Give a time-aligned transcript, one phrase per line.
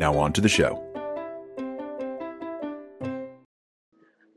[0.00, 0.82] Now on to the show.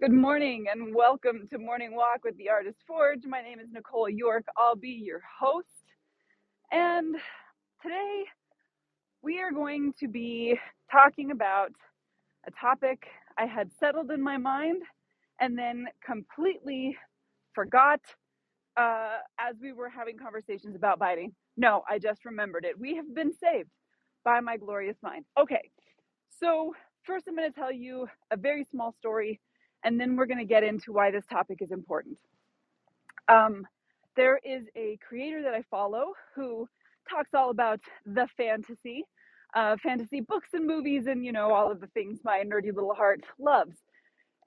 [0.01, 3.21] Good morning and welcome to Morning Walk with the Artist Forge.
[3.25, 4.43] My name is Nicole York.
[4.57, 5.69] I'll be your host.
[6.73, 7.15] And
[7.81, 8.25] today
[9.21, 10.59] we are going to be
[10.91, 11.71] talking about
[12.45, 14.81] a topic I had settled in my mind
[15.39, 16.97] and then completely
[17.55, 18.01] forgot
[18.75, 21.31] uh, as we were having conversations about biting.
[21.55, 22.77] No, I just remembered it.
[22.77, 23.69] We have been saved
[24.25, 25.25] by my glorious mind.
[25.39, 25.69] Okay,
[26.39, 26.73] so
[27.03, 29.39] first I'm going to tell you a very small story
[29.83, 32.17] and then we're going to get into why this topic is important.
[33.27, 33.65] Um,
[34.15, 36.67] there is a creator that I follow who
[37.09, 39.05] talks all about the fantasy,
[39.55, 42.93] uh, fantasy books and movies, and you know all of the things my nerdy little
[42.93, 43.77] heart loves.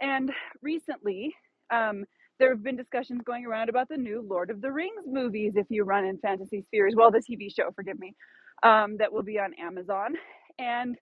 [0.00, 1.34] And recently,
[1.70, 2.04] um,
[2.38, 5.54] there have been discussions going around about the new Lord of the Rings movies.
[5.56, 8.14] If you run in fantasy spheres, well, the TV show, forgive me,
[8.62, 10.14] um, that will be on Amazon,
[10.58, 10.96] and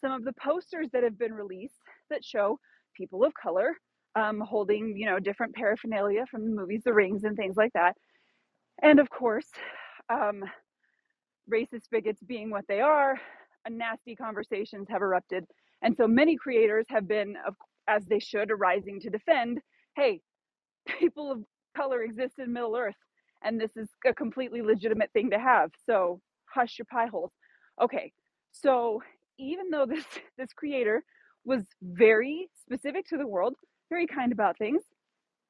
[0.00, 1.80] some of the posters that have been released
[2.10, 2.58] that show
[2.96, 3.74] people of color
[4.16, 7.96] um, holding, you know, different paraphernalia from the movies, The Rings, and things like that.
[8.82, 9.48] And of course,
[10.08, 10.44] um,
[11.50, 13.20] racist bigots being what they are,
[13.68, 15.44] nasty conversations have erupted.
[15.82, 17.36] And so many creators have been,
[17.88, 19.60] as they should, arising to defend
[19.96, 20.20] hey,
[21.00, 21.44] people of
[21.76, 22.96] color exist in Middle Earth,
[23.42, 25.70] and this is a completely legitimate thing to have.
[25.86, 26.20] So
[26.52, 27.32] hush your pie holes.
[27.80, 28.12] Okay,
[28.52, 29.02] so
[29.38, 30.04] even though this
[30.38, 31.02] this creator
[31.44, 33.54] was very specific to the world,
[33.88, 34.82] very kind about things,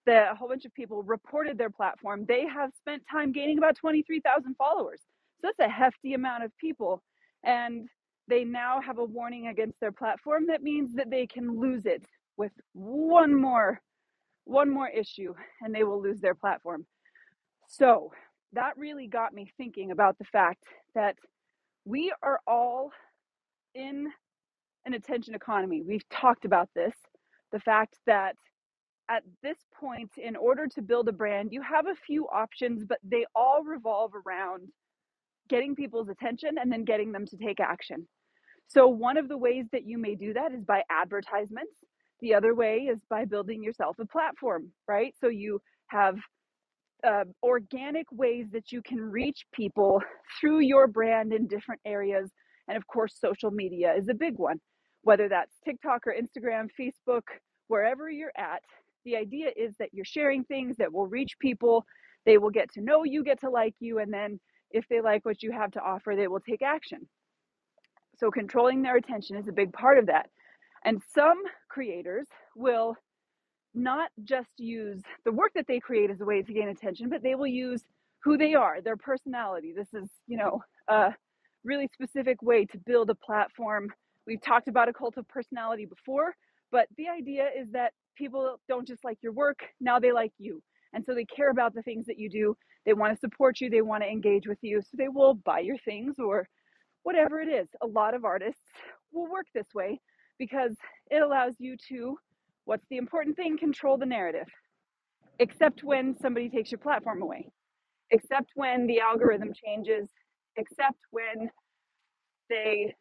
[0.07, 2.25] that a whole bunch of people reported their platform.
[2.27, 5.01] They have spent time gaining about 23,000 followers.
[5.41, 7.03] So that's a hefty amount of people.
[7.45, 7.89] And
[8.29, 12.05] they now have a warning against their platform that means that they can lose it
[12.37, 13.81] with one more
[14.45, 16.85] one more issue and they will lose their platform.
[17.69, 18.11] So,
[18.55, 21.17] that really got me thinking about the fact that
[21.85, 22.91] we are all
[23.75, 24.09] in
[24.87, 25.83] an attention economy.
[25.83, 26.95] We've talked about this.
[27.53, 28.37] The fact that
[29.11, 32.99] at this point, in order to build a brand, you have a few options, but
[33.05, 34.69] they all revolve around
[35.49, 38.07] getting people's attention and then getting them to take action.
[38.69, 41.73] So, one of the ways that you may do that is by advertisements.
[42.21, 45.15] The other way is by building yourself a platform, right?
[45.21, 46.17] So, you have
[47.07, 50.03] uh, organic ways that you can reach people
[50.41, 52.31] through your brand in different areas.
[52.69, 54.61] And of course, social media is a big one,
[55.03, 57.23] whether that's TikTok or Instagram, Facebook,
[57.69, 58.63] wherever you're at,
[59.05, 61.85] the idea is that you're sharing things that will reach people.
[62.27, 64.39] They will get to know you, get to like you, and then
[64.71, 67.09] if they like what you have to offer, they will take action.
[68.19, 70.29] So, controlling their attention is a big part of that.
[70.85, 72.97] And some creators will
[73.75, 77.23] not just use the work that they create as a way to gain attention, but
[77.23, 77.83] they will use
[78.23, 79.73] who they are, their personality.
[79.75, 81.15] This is, you know, a
[81.65, 83.89] really specific way to build a platform.
[84.27, 86.35] We've talked about a cult of personality before,
[86.71, 90.63] but the idea is that people don't just like your work, now they like you.
[90.93, 92.57] And so they care about the things that you do.
[92.85, 94.83] They want to support you, they want to engage with you.
[94.83, 96.49] So they will buy your things or
[97.03, 97.69] whatever it is.
[97.83, 98.61] A lot of artists
[99.13, 100.01] will work this way
[100.39, 100.77] because
[101.11, 102.19] it allows you to,
[102.65, 103.59] what's the important thing?
[103.59, 104.49] Control the narrative.
[105.39, 107.49] Except when somebody takes your platform away,
[108.11, 110.09] except when the algorithm changes,
[110.57, 111.51] except when
[112.51, 112.95] they,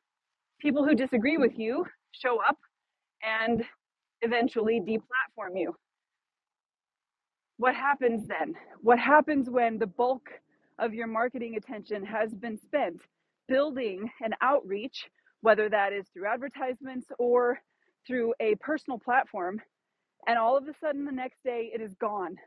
[0.60, 2.58] people who disagree with you show up
[3.22, 3.64] and
[4.22, 5.76] eventually deplatform you.
[7.58, 8.54] What happens then?
[8.82, 10.30] What happens when the bulk
[10.78, 13.02] of your marketing attention has been spent
[13.50, 15.10] building an outreach,
[15.42, 17.60] whether that is through advertisements or
[18.10, 19.62] through a personal platform,
[20.28, 22.38] and all of a sudden the next day it is gone?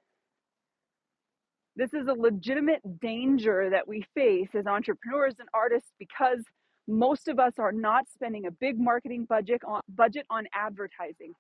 [1.77, 6.45] This is a legitimate danger that we face as entrepreneurs and artists because
[6.89, 11.33] most of us are not spending a big marketing budget on budget on advertising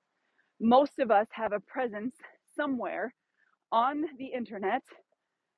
[0.60, 2.14] most of us have a presence
[2.56, 3.12] somewhere
[3.72, 4.82] on the internet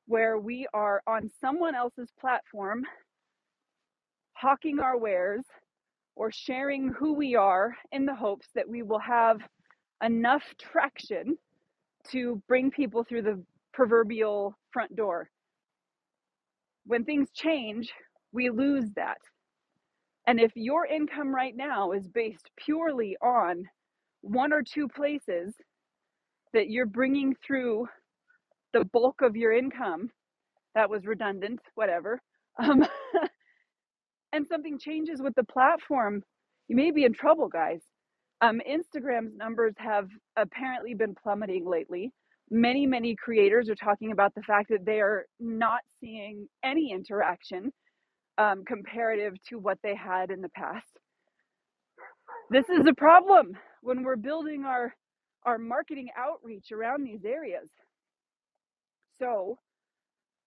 [0.06, 2.82] where we are on someone else's platform
[4.34, 5.44] hawking our wares
[6.16, 9.38] or sharing who we are in the hopes that we will have
[10.02, 11.36] enough traction
[12.10, 15.28] to bring people through the proverbial front door.
[16.86, 17.92] When things change,
[18.32, 19.18] we lose that.
[20.26, 23.64] And if your income right now is based purely on
[24.22, 25.54] one or two places
[26.52, 27.88] that you're bringing through
[28.72, 30.10] the bulk of your income,
[30.74, 32.20] that was redundant, whatever,
[32.62, 32.86] um,
[34.34, 36.24] and something changes with the platform,
[36.68, 37.80] you may be in trouble, guys.
[38.42, 42.12] Um, Instagram's numbers have apparently been plummeting lately.
[42.50, 47.72] Many, many creators are talking about the fact that they are not seeing any interaction
[48.38, 50.88] um, comparative to what they had in the past.
[52.50, 54.94] This is a problem when we're building our
[55.46, 57.68] our marketing outreach around these areas.
[59.20, 59.58] So,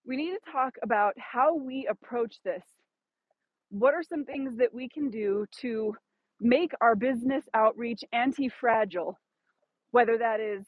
[0.05, 2.63] we need to talk about how we approach this.
[3.69, 5.93] What are some things that we can do to
[6.41, 9.19] make our business outreach anti fragile,
[9.91, 10.65] whether that is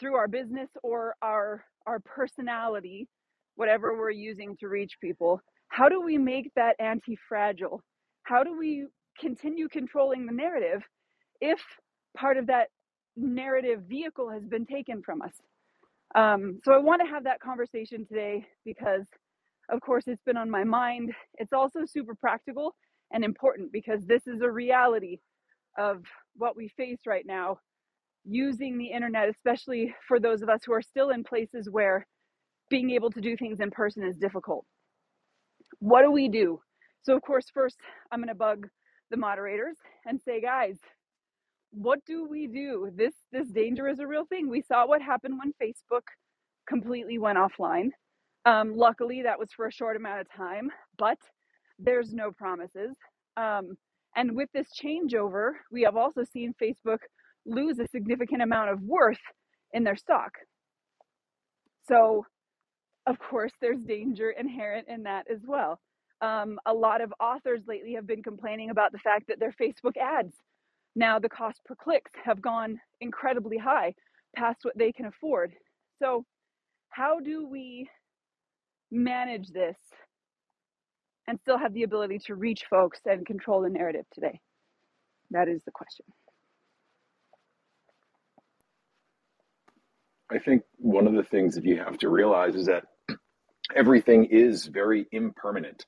[0.00, 3.08] through our business or our, our personality,
[3.56, 5.40] whatever we're using to reach people?
[5.68, 7.82] How do we make that anti fragile?
[8.24, 8.86] How do we
[9.20, 10.82] continue controlling the narrative
[11.40, 11.60] if
[12.16, 12.68] part of that
[13.16, 15.32] narrative vehicle has been taken from us?
[16.14, 19.06] Um, so I want to have that conversation today because,
[19.70, 21.12] of course, it's been on my mind.
[21.38, 22.74] It's also super practical
[23.12, 25.18] and important because this is a reality
[25.78, 26.04] of
[26.36, 27.58] what we face right now
[28.24, 32.06] using the internet, especially for those of us who are still in places where
[32.68, 34.64] being able to do things in person is difficult.
[35.78, 36.60] What do we do?
[37.02, 37.78] So, of course, first
[38.12, 38.68] I'm going to bug
[39.10, 39.76] the moderators
[40.06, 40.78] and say, guys,
[41.72, 42.90] what do we do?
[42.94, 44.48] This this danger is a real thing.
[44.48, 46.02] We saw what happened when Facebook
[46.68, 47.90] completely went offline.
[48.46, 51.18] Um, luckily, that was for a short amount of time, but
[51.78, 52.96] there's no promises.
[53.36, 53.76] Um,
[54.16, 56.98] and with this changeover, we have also seen Facebook
[57.46, 59.18] lose a significant amount of worth
[59.72, 60.32] in their stock.
[61.88, 62.26] So,
[63.06, 65.80] of course, there's danger inherent in that as well.
[66.20, 69.96] Um, a lot of authors lately have been complaining about the fact that their Facebook
[69.96, 70.34] ads
[70.96, 73.94] now the cost per clicks have gone incredibly high
[74.36, 75.52] past what they can afford.
[76.02, 76.24] So,
[76.90, 77.88] how do we
[78.90, 79.76] manage this
[81.26, 84.40] and still have the ability to reach folks and control the narrative today?
[85.30, 86.06] That is the question.
[90.32, 92.84] I think one of the things that you have to realize is that
[93.76, 95.84] everything is very impermanent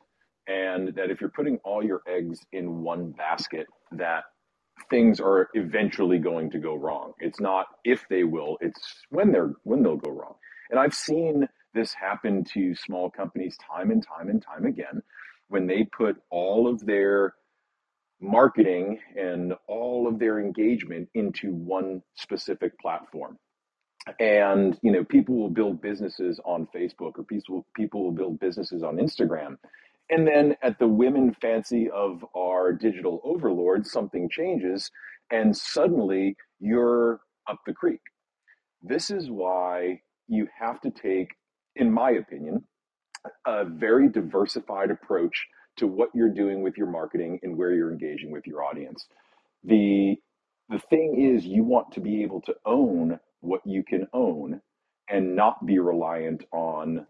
[0.49, 4.25] and that if you're putting all your eggs in one basket that
[4.91, 7.13] things are eventually going to go wrong.
[7.21, 10.35] It's not if they will, it's when they're when they'll go wrong.
[10.71, 15.03] And I've seen this happened to small companies time and time and time again
[15.49, 17.35] when they put all of their
[18.21, 23.39] marketing and all of their engagement into one specific platform.
[24.21, 28.83] And you know, people will build businesses on Facebook or people people will build businesses
[28.83, 29.57] on Instagram
[30.11, 34.91] and then at the women fancy of our digital overlords, something changes,
[35.31, 38.01] and suddenly you're up the creek.
[38.83, 41.31] This is why you have to take,
[41.77, 42.65] in my opinion,
[43.47, 45.47] a very diversified approach
[45.77, 49.07] to what you're doing with your marketing and where you're engaging with your audience.
[49.65, 50.17] The
[50.69, 54.61] the thing is you want to be able to own what you can own
[55.09, 57.07] and not be reliant on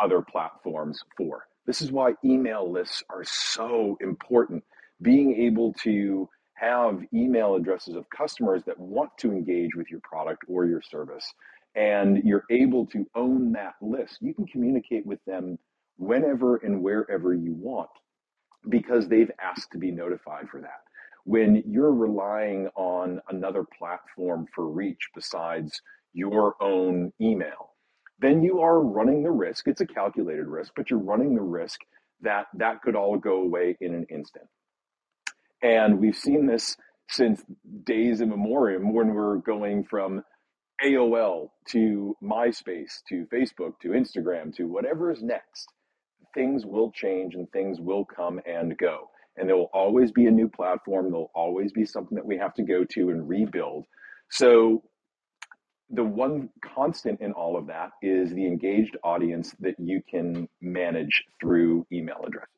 [0.00, 1.46] other platforms for.
[1.66, 4.64] This is why email lists are so important.
[5.00, 10.44] Being able to have email addresses of customers that want to engage with your product
[10.48, 11.32] or your service,
[11.76, 14.18] and you're able to own that list.
[14.20, 15.58] You can communicate with them
[15.98, 17.90] whenever and wherever you want
[18.68, 20.80] because they've asked to be notified for that.
[21.24, 25.80] When you're relying on another platform for reach besides
[26.12, 27.74] your own email,
[28.18, 29.68] then you are running the risk.
[29.68, 31.80] It's a calculated risk, but you're running the risk
[32.22, 34.46] that that could all go away in an instant.
[35.62, 36.76] And we've seen this
[37.10, 37.42] since
[37.84, 40.22] days immemorial when we're going from
[40.84, 45.68] AOL to MySpace to Facebook to Instagram to whatever is next.
[46.34, 49.10] Things will change and things will come and go.
[49.36, 51.10] And there will always be a new platform.
[51.10, 53.86] There'll always be something that we have to go to and rebuild.
[54.30, 54.82] So
[55.90, 61.24] the one constant in all of that is the engaged audience that you can manage
[61.40, 62.50] through email addresses.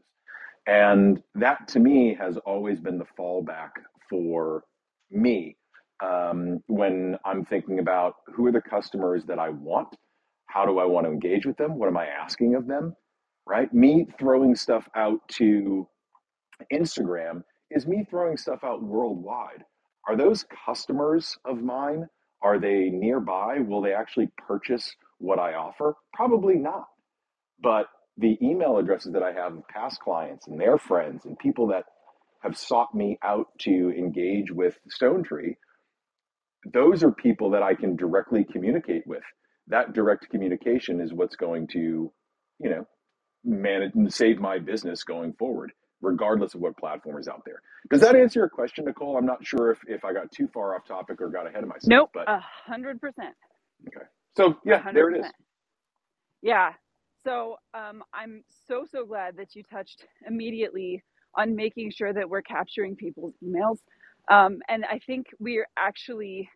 [0.66, 3.70] And that to me has always been the fallback
[4.08, 4.64] for
[5.10, 5.57] me
[6.02, 9.88] um, when I'm thinking about who are the customers that I want?
[10.46, 11.78] How do I want to engage with them?
[11.78, 12.94] What am I asking of them?
[13.46, 13.72] Right?
[13.72, 15.88] Me throwing stuff out to
[16.72, 19.64] Instagram is me throwing stuff out worldwide.
[20.06, 22.06] Are those customers of mine?
[22.42, 23.58] Are they nearby?
[23.60, 25.96] Will they actually purchase what I offer?
[26.14, 26.86] Probably not.
[27.60, 27.86] But
[28.16, 31.84] the email addresses that I have of past clients and their friends and people that
[32.42, 35.56] have sought me out to engage with Stone Tree,
[36.72, 39.22] those are people that I can directly communicate with.
[39.68, 42.12] That direct communication is what's going to,
[42.60, 42.86] you know,
[43.44, 45.72] manage and save my business going forward,
[46.02, 47.62] regardless of what platform is out there.
[47.90, 49.16] Does that answer your question, Nicole?
[49.16, 51.68] I'm not sure if, if I got too far off topic or got ahead of
[51.68, 51.84] myself.
[51.88, 53.34] Nope, a hundred percent.
[53.88, 54.06] Okay.
[54.36, 54.94] So yeah, 100%.
[54.94, 55.26] there it is.
[56.42, 56.72] Yeah.
[57.24, 61.02] So um, I'm so so glad that you touched immediately
[61.36, 63.78] on making sure that we're capturing people's emails.
[64.30, 66.50] Um, and I think we're actually,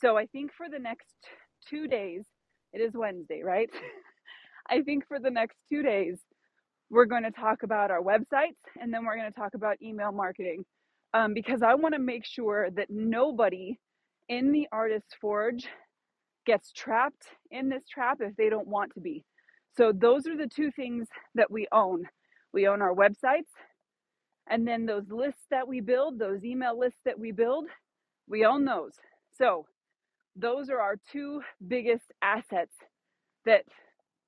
[0.00, 1.14] so I think for the next
[1.68, 2.24] two days,
[2.72, 3.70] it is Wednesday, right?
[4.70, 6.20] I think for the next two days,
[6.90, 10.12] we're going to talk about our websites and then we're going to talk about email
[10.12, 10.64] marketing
[11.14, 13.78] um, because I want to make sure that nobody
[14.28, 15.68] in the Artist Forge
[16.46, 19.24] gets trapped in this trap if they don't want to be.
[19.76, 22.04] So, those are the two things that we own.
[22.52, 23.50] We own our websites
[24.50, 27.66] and then those lists that we build, those email lists that we build,
[28.28, 28.92] we own those.
[29.38, 29.66] So
[30.36, 32.74] those are our two biggest assets
[33.46, 33.64] that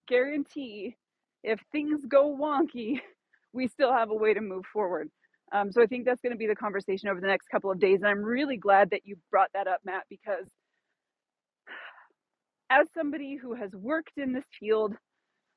[0.09, 0.97] guarantee
[1.43, 3.01] if things go wonky,
[3.53, 5.11] we still have a way to move forward.
[5.53, 7.79] Um, so I think that's going to be the conversation over the next couple of
[7.81, 7.99] days.
[8.01, 10.47] And I'm really glad that you brought that up, Matt, because
[12.71, 14.95] as somebody who has worked in this field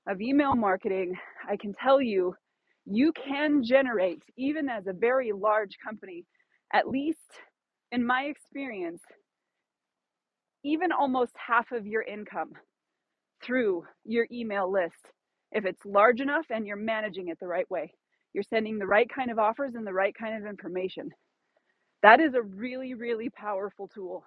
[0.07, 1.15] of email marketing,
[1.49, 2.35] I can tell you
[2.85, 6.25] you can generate, even as a very large company,
[6.73, 7.19] at least
[7.91, 9.01] in my experience,
[10.63, 12.53] even almost half of your income
[13.43, 14.95] through your email list
[15.53, 17.93] if it's large enough and you're managing it the right way.
[18.33, 21.09] You're sending the right kind of offers and the right kind of information.
[22.03, 24.25] That is a really, really powerful tool.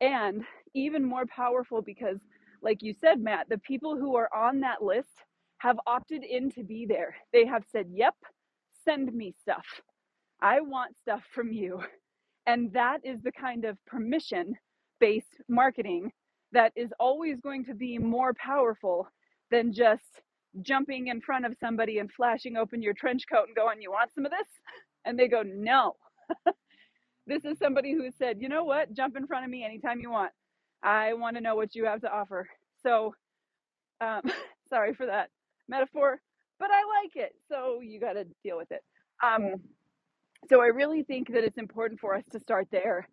[0.00, 2.18] And even more powerful because,
[2.62, 5.10] like you said, Matt, the people who are on that list
[5.58, 7.16] have opted in to be there.
[7.32, 8.14] They have said, Yep,
[8.84, 9.66] send me stuff.
[10.42, 11.80] I want stuff from you.
[12.46, 14.56] And that is the kind of permission
[15.00, 16.12] based marketing
[16.52, 19.08] that is always going to be more powerful
[19.50, 20.02] than just
[20.62, 24.10] jumping in front of somebody and flashing open your trench coat and going, You want
[24.14, 24.48] some of this?
[25.04, 25.94] And they go, No.
[27.26, 28.92] this is somebody who said, You know what?
[28.94, 30.32] Jump in front of me anytime you want.
[30.82, 32.48] I want to know what you have to offer.
[32.82, 33.14] So,
[34.00, 34.22] um,
[34.70, 35.30] sorry for that
[35.68, 36.18] metaphor,
[36.58, 37.32] but I like it.
[37.50, 38.82] So you got to deal with it.
[39.24, 39.54] Um,
[40.48, 43.08] so I really think that it's important for us to start there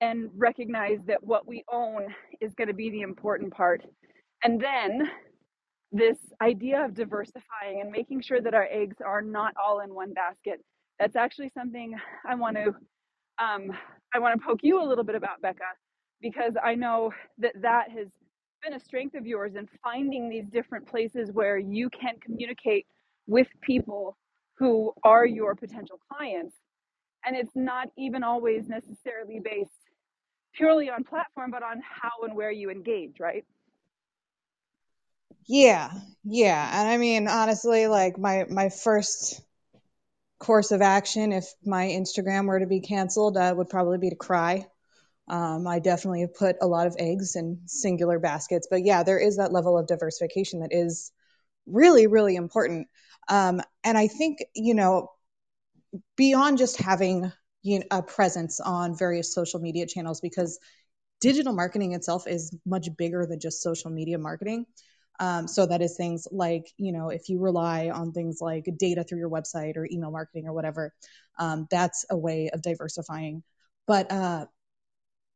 [0.00, 2.06] and recognize that what we own
[2.40, 3.84] is going to be the important part.
[4.42, 5.08] And then
[5.92, 10.12] this idea of diversifying and making sure that our eggs are not all in one
[10.14, 10.60] basket.
[10.98, 11.94] That's actually something
[12.28, 12.74] I want to
[13.42, 13.72] um,
[14.14, 15.70] I want to poke you a little bit about, Bekka,
[16.20, 18.08] because I know that that has
[18.62, 22.86] been a strength of yours in finding these different places where you can communicate
[23.26, 24.16] with people
[24.54, 26.54] who are your potential clients.
[27.24, 29.70] And it's not even always necessarily based
[30.54, 33.44] purely on platform, but on how and where you engage, right?
[35.46, 35.90] Yeah,
[36.24, 36.80] yeah.
[36.80, 39.40] And I mean, honestly, like my my first
[40.38, 44.16] course of action if my Instagram were to be canceled, uh, would probably be to
[44.16, 44.66] cry.
[45.28, 49.18] Um, I definitely have put a lot of eggs in singular baskets, but yeah, there
[49.18, 51.12] is that level of diversification that is
[51.66, 52.88] really, really important.
[53.28, 55.10] Um, and I think, you know,
[56.16, 60.58] beyond just having you know, a presence on various social media channels, because
[61.20, 64.66] digital marketing itself is much bigger than just social media marketing.
[65.20, 69.04] Um, so that is things like, you know, if you rely on things like data
[69.04, 70.92] through your website or email marketing or whatever,
[71.38, 73.44] um, that's a way of diversifying.
[73.86, 74.46] But uh,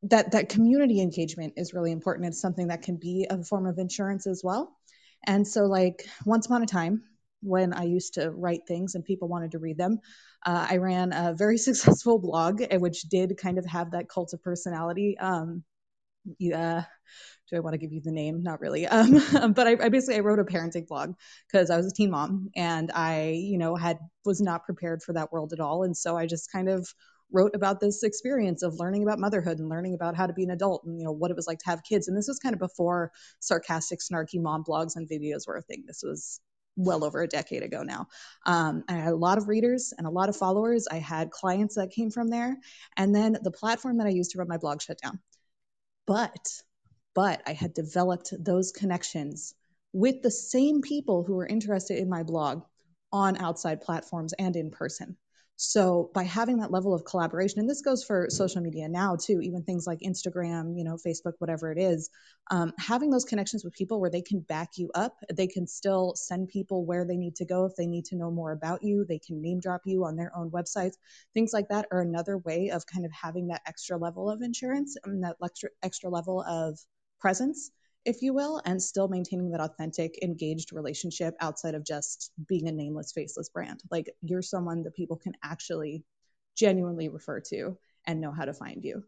[0.09, 2.29] that that community engagement is really important.
[2.29, 4.77] It's something that can be a form of insurance as well.
[5.27, 7.03] And so, like once upon a time,
[7.43, 10.01] when I used to write things and people wanted to read them,
[10.45, 14.33] uh, I ran a very successful blog, eh, which did kind of have that cult
[14.33, 15.17] of personality.
[15.19, 15.65] Um,
[16.39, 16.85] yeah,
[17.49, 18.43] do I want to give you the name?
[18.43, 18.87] Not really.
[19.37, 21.15] Um, but I, I, basically I wrote a parenting blog
[21.47, 25.13] because I was a teen mom and I, you know, had was not prepared for
[25.13, 26.89] that world at all, and so I just kind of
[27.33, 30.51] wrote about this experience of learning about motherhood and learning about how to be an
[30.51, 32.09] adult and you know what it was like to have kids.
[32.09, 35.85] And this was kind of before sarcastic snarky mom blogs and videos were a thing.
[35.87, 36.41] This was
[36.77, 38.07] well over a decade ago now.
[38.45, 40.87] Um, i had a lot of readers and a lot of followers.
[40.91, 42.57] I had clients that came from there.
[42.97, 45.19] And then the platform that i used to run my blog shut down.
[46.07, 46.63] But
[47.15, 49.55] but i had developed those connections
[49.93, 52.63] with the same people who were interested in my blog
[53.13, 55.17] on outside platforms and in person
[55.59, 59.41] So by having that level of collaboration, and this goes for social media now too,
[59.41, 62.11] even things like Instagram, you know, Facebook, whatever it is,
[62.51, 66.15] um, having those connections with people where they can back you up, they can still
[66.15, 69.07] send people where they need to go if they need to know more about you,
[69.09, 70.97] they can name drop you on their own websites,
[71.33, 74.97] things like that are another way of kind of having that extra level of insurance
[75.05, 76.79] and that extra extra level of
[77.19, 77.71] presence
[78.07, 82.73] if you will, and still maintaining that authentic, engaged relationship outside of just being a
[82.73, 83.83] nameless, faceless brand.
[83.91, 86.05] Like you're someone that people can actually
[86.57, 89.03] genuinely refer to and know how to find you.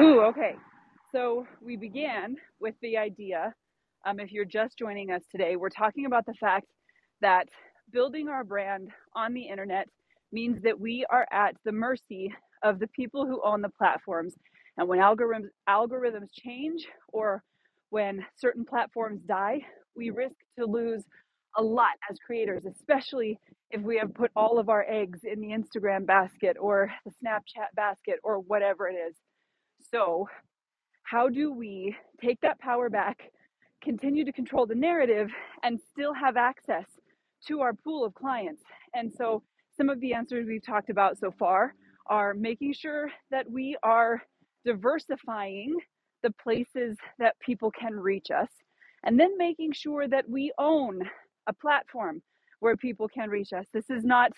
[0.00, 0.56] Ooh, okay.
[1.12, 3.54] So we began with the idea.
[4.04, 6.66] Um, if you're just joining us today, we're talking about the fact
[7.20, 7.46] that
[7.92, 9.88] building our brand on the internet
[10.32, 14.34] means that we are at the mercy of the people who own the platforms
[14.78, 17.42] and when algorithms, algorithms change or
[17.90, 19.60] when certain platforms die,
[19.94, 21.04] we risk to lose
[21.56, 23.38] a lot as creators, especially
[23.70, 27.74] if we have put all of our eggs in the Instagram basket or the Snapchat
[27.74, 29.16] basket or whatever it is.
[29.92, 30.28] So,
[31.02, 33.18] how do we take that power back,
[33.82, 35.28] continue to control the narrative,
[35.62, 36.86] and still have access
[37.48, 38.62] to our pool of clients?
[38.94, 39.42] And so,
[39.76, 41.74] some of the answers we've talked about so far
[42.06, 44.22] are making sure that we are
[44.64, 45.74] diversifying
[46.22, 48.50] the places that people can reach us,
[49.04, 51.02] and then making sure that we own
[51.48, 52.22] a platform
[52.60, 53.66] where people can reach us.
[53.72, 54.32] This is not,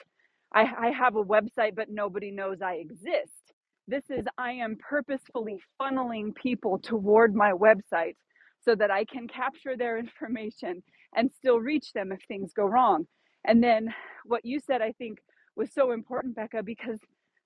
[0.54, 3.52] I, I have a website, but nobody knows I exist.
[3.88, 8.16] This is, I am purposefully funneling people toward my website
[8.62, 10.82] so that I can capture their information
[11.16, 13.06] and still reach them if things go wrong.
[13.46, 15.18] And then what you said, I think,
[15.56, 16.98] was so important, Bekka, because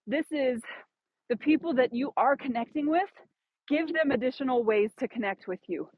[0.06, 0.62] this is
[1.28, 3.11] the people that you are connecting with,
[3.68, 5.88] give them additional ways to connect with you.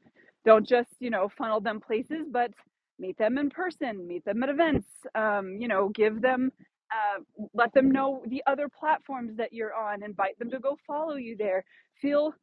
[0.45, 2.51] Don't just, you know, funnel them places, but
[2.99, 6.51] meet them in person, meet them at events, um, you know, give them,
[6.91, 7.21] uh,
[7.53, 11.35] let them know the other platforms that you're on, invite them to go follow you
[11.37, 11.63] there.
[12.01, 12.33] Feel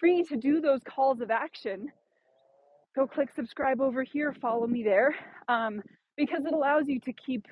[0.00, 1.88] free to do those calls of action.
[2.96, 5.14] Go click subscribe over here, follow me there,
[5.48, 5.82] um,
[6.16, 7.46] because it allows you to keep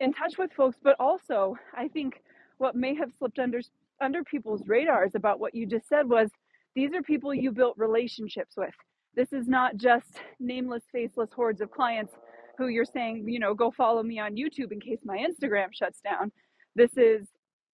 [0.00, 2.20] in touch with folks, but also, I think
[2.58, 3.60] what may have slipped under
[4.00, 6.30] under people's radars about what you just said was
[6.74, 8.74] these are people you built relationships with.
[9.14, 12.12] This is not just nameless, faceless hordes of clients
[12.58, 16.00] who you're saying, you know, go follow me on YouTube in case my Instagram shuts
[16.00, 16.32] down.
[16.74, 17.28] This is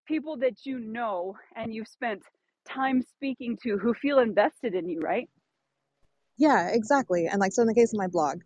[0.06, 2.22] people that you know and you've spent
[2.68, 5.28] time speaking to who feel invested in you, right?
[6.36, 7.26] Yeah, exactly.
[7.26, 8.40] And like so in the case of my blog,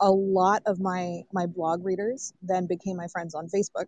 [0.00, 3.86] a lot of my my blog readers then became my friends on Facebook.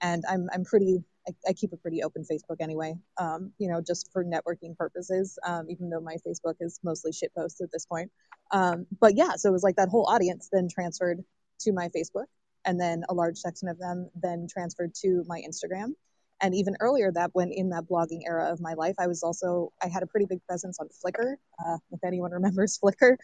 [0.00, 3.80] And I'm I'm pretty I, I, keep a pretty open Facebook anyway, um, you know,
[3.80, 7.86] just for networking purposes, um, even though my Facebook is mostly shit posts at this
[7.86, 8.10] point.
[8.50, 11.22] Um, but yeah, so it was like that whole audience then transferred
[11.60, 12.26] to my Facebook,
[12.64, 15.94] and then a large section of them then transferred to my Instagram.
[16.42, 19.72] And even earlier that, when in that blogging era of my life, I was also,
[19.82, 23.16] I had a pretty big presence on Flickr, uh, if anyone remembers Flickr.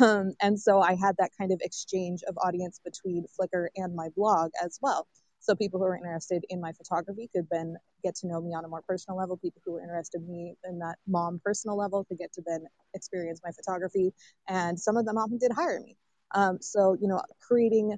[0.00, 4.10] Um, and so I had that kind of exchange of audience between Flickr and my
[4.14, 5.06] blog as well.
[5.48, 8.66] So people who are interested in my photography could then get to know me on
[8.66, 9.38] a more personal level.
[9.38, 12.66] People who are interested in me in that mom personal level could get to then
[12.92, 14.12] experience my photography.
[14.46, 15.96] And some of them often did hire me.
[16.34, 17.96] Um, so, you know, creating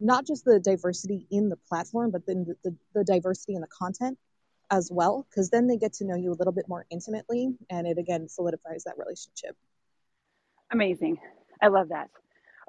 [0.00, 3.68] not just the diversity in the platform, but then the, the, the diversity in the
[3.68, 4.18] content
[4.70, 7.58] as well, because then they get to know you a little bit more intimately.
[7.68, 9.54] And it again solidifies that relationship.
[10.72, 11.18] Amazing.
[11.60, 12.08] I love that.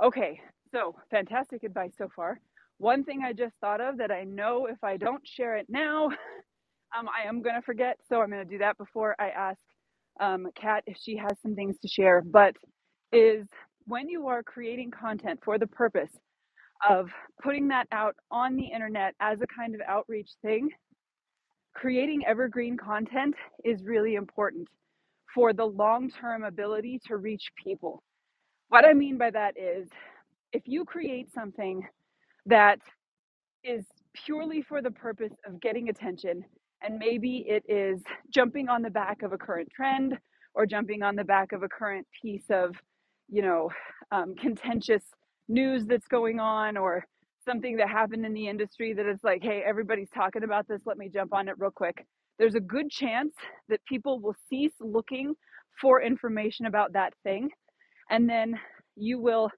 [0.04, 0.42] Okay.
[0.74, 2.42] So fantastic advice so far.
[2.82, 6.08] One thing I just thought of that I know if I don't share it now,
[6.98, 7.98] um, I am going to forget.
[8.10, 9.60] So I'm going to do that before I ask
[10.20, 12.24] um, Cat if she has some things to share.
[12.26, 12.56] But
[13.14, 13.48] is
[13.86, 16.12] when you are creating content for the purpose
[16.90, 17.10] of
[17.44, 20.70] putting that out on the internet as a kind of outreach thing,
[21.76, 24.68] creating evergreen content is really important
[25.36, 28.04] for the long term ability to reach people.
[28.70, 29.90] What I mean by that is
[30.54, 31.84] if you create something
[32.46, 32.80] that
[33.64, 36.44] is purely for the purpose of getting attention.
[36.82, 38.02] And maybe it is
[38.34, 40.18] jumping on the back of a current trend
[40.54, 42.76] or jumping on the back of a current piece of,
[43.30, 43.70] you know,
[44.12, 45.04] um, contentious
[45.48, 47.06] news that's going on or
[47.46, 50.82] something that happened in the industry that is like, hey, everybody's talking about this.
[50.86, 52.06] Let me jump on it real quick.
[52.38, 53.34] There's a good chance
[53.70, 55.36] that people will cease looking
[55.80, 57.50] for information about that thing.
[58.10, 58.60] And then
[58.96, 59.50] you will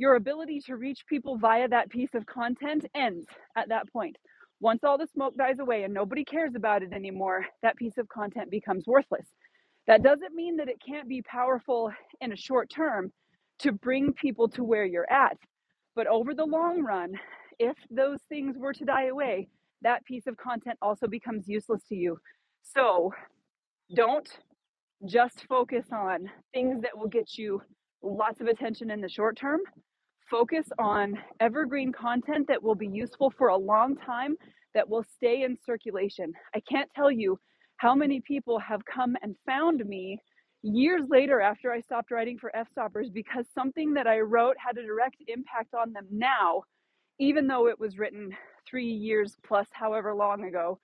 [0.00, 4.16] your ability to reach people via that piece of content ends at that point.
[4.58, 8.08] Once all the smoke dies away and nobody cares about it anymore, that piece of
[8.08, 9.26] content becomes worthless.
[9.86, 13.12] That doesn't mean that it can't be powerful in a short term
[13.58, 15.36] to bring people to where you're at.
[15.94, 17.12] But over the long run,
[17.58, 19.48] if those things were to die away,
[19.82, 22.16] that piece of content also becomes useless to you.
[22.62, 23.12] So
[23.94, 24.28] don't
[25.06, 27.60] just focus on things that will get you
[28.02, 29.60] lots of attention in the short term.
[30.30, 34.36] Focus on evergreen content that will be useful for a long time,
[34.74, 36.32] that will stay in circulation.
[36.54, 37.38] I can't tell you
[37.78, 40.20] how many people have come and found me
[40.62, 44.86] years later after I stopped writing for Fstoppers because something that I wrote had a
[44.86, 46.62] direct impact on them now,
[47.18, 48.30] even though it was written
[48.68, 50.78] three years plus however long ago.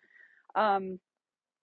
[0.54, 0.98] Um,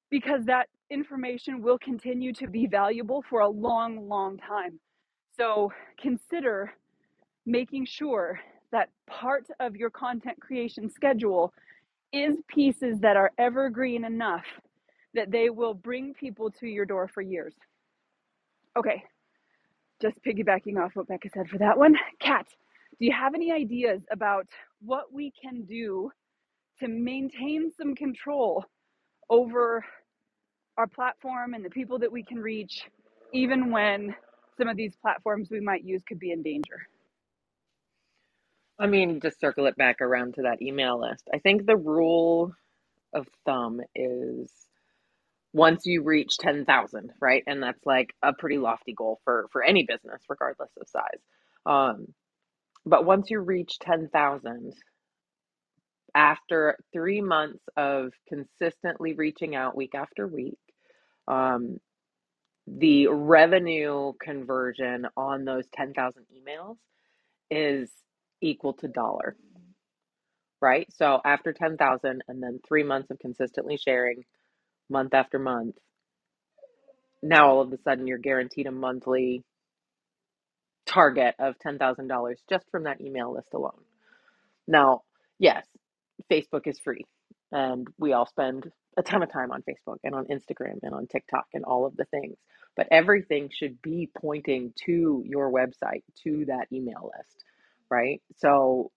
[0.10, 4.80] because that information will continue to be valuable for a long, long time.
[5.36, 6.72] So consider
[7.46, 8.40] making sure
[8.72, 11.54] that part of your content creation schedule
[12.12, 14.46] is pieces that are evergreen enough
[15.14, 17.54] that they will bring people to your door for years.
[18.78, 19.04] Okay,
[20.02, 21.96] just piggybacking off what Bekka said for that one.
[22.20, 22.48] Cat,
[23.00, 24.48] do you have any ideas about
[24.82, 26.12] what we can do
[26.80, 28.66] to maintain some control
[29.30, 29.86] over
[30.78, 32.84] our platform and the people that we can reach,
[33.34, 34.16] even when
[34.58, 36.88] some of these platforms we might use could be in danger?
[38.80, 41.28] I mean, just circle it back around to that email list.
[41.34, 42.54] I think the rule
[43.14, 44.52] of thumb is
[45.54, 47.44] once you reach 10,000, right?
[47.48, 51.22] And that's like a pretty lofty goal for for any business regardless of size.
[51.66, 52.08] Um
[52.86, 54.74] but once you reach 10,000
[56.16, 60.60] after 3 months of consistently reaching out week after week,
[61.28, 61.80] um
[62.68, 66.78] the revenue conversion on those 10,000 emails
[67.52, 67.92] is
[68.44, 69.36] equal to dollar,
[70.62, 70.88] right?
[70.94, 74.26] So after 10,000 and then 3 months of consistently sharing
[74.90, 75.76] month after month,
[77.22, 79.44] now all of a sudden you're guaranteed a monthly
[80.86, 83.82] target of $10,000 just from that email list alone.
[84.68, 85.04] Now,
[85.40, 85.66] yes,
[86.32, 87.06] Facebook is free
[87.52, 91.08] and we all spend a ton of time on Facebook and on Instagram and on
[91.08, 92.38] TikTok and all of the things.
[92.76, 97.44] But everything should be pointing to your website, to that email list,
[97.94, 98.22] right?
[98.38, 98.92] So,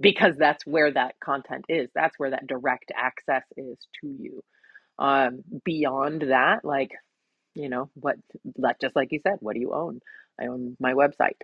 [0.00, 4.42] because that's where that content is, that's where that direct access is to you.
[4.98, 6.90] Um, beyond that, like,
[7.54, 8.16] you know, what,
[8.56, 10.00] like, just like you said, what do you own?
[10.40, 11.40] I own my website.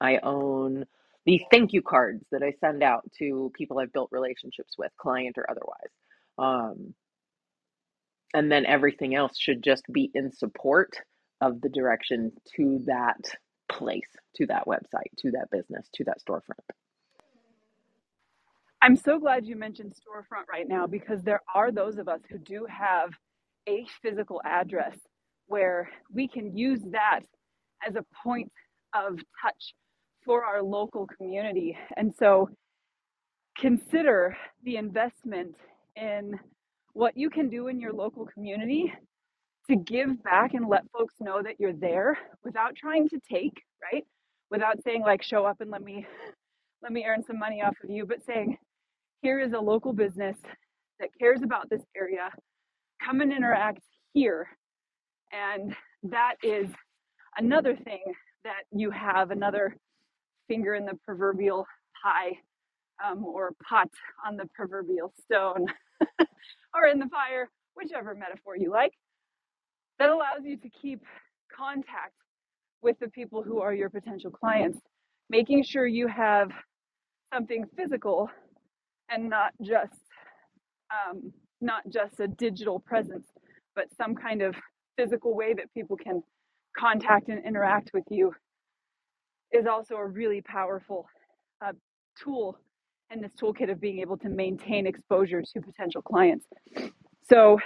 [0.00, 0.84] I own
[1.24, 5.36] the thank you cards that I send out to people I've built relationships with, client
[5.38, 5.92] or otherwise.
[6.38, 6.94] Um,
[8.34, 10.90] and then everything else should just be in support
[11.40, 13.20] of the direction to that
[13.70, 16.60] place, to that website, to that business, to that storefront.
[18.80, 22.38] I'm so glad you mentioned storefront right now because there are those of us who
[22.38, 23.10] do have
[23.68, 24.96] a physical address
[25.46, 27.20] where we can use that
[27.86, 28.52] as a point
[28.94, 29.74] of touch
[30.24, 31.76] for our local community.
[31.96, 32.50] And so
[33.58, 35.56] consider the investment
[35.96, 36.38] in
[36.92, 38.92] what you can do in your local community
[39.68, 44.04] to give back and let folks know that you're there without trying to take, right?
[44.50, 46.06] Without saying like show up and let me
[46.82, 48.56] let me earn some money off of you, but saying
[49.22, 50.36] here is a local business
[51.00, 52.30] that cares about this area.
[53.04, 53.80] Come and interact
[54.12, 54.48] here.
[55.32, 56.70] And that is
[57.36, 58.02] another thing
[58.44, 59.76] that you have another
[60.48, 61.66] finger in the proverbial
[62.02, 62.38] pie
[63.04, 63.90] um, or pot
[64.26, 65.66] on the proverbial stone
[66.74, 68.92] or in the fire, whichever metaphor you like,
[69.98, 71.02] that allows you to keep
[71.54, 72.14] contact
[72.82, 74.78] with the people who are your potential clients,
[75.28, 76.50] making sure you have
[77.32, 78.30] something physical
[79.10, 80.00] and not just
[80.90, 83.26] um, not just a digital presence,
[83.74, 84.54] but some kind of
[84.96, 86.22] physical way that people can
[86.76, 88.32] contact and interact with you
[89.52, 91.06] is also a really powerful
[91.64, 91.72] uh,
[92.22, 92.56] tool
[93.10, 96.46] in this toolkit of being able to maintain exposure to potential clients.
[97.28, 97.58] So,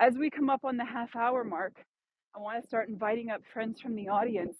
[0.00, 1.74] as we come up on the half hour mark,
[2.34, 4.56] I want to start inviting up friends from the audience.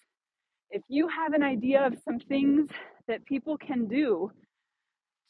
[0.70, 2.68] If you have an idea of some things
[3.07, 4.31] that people can do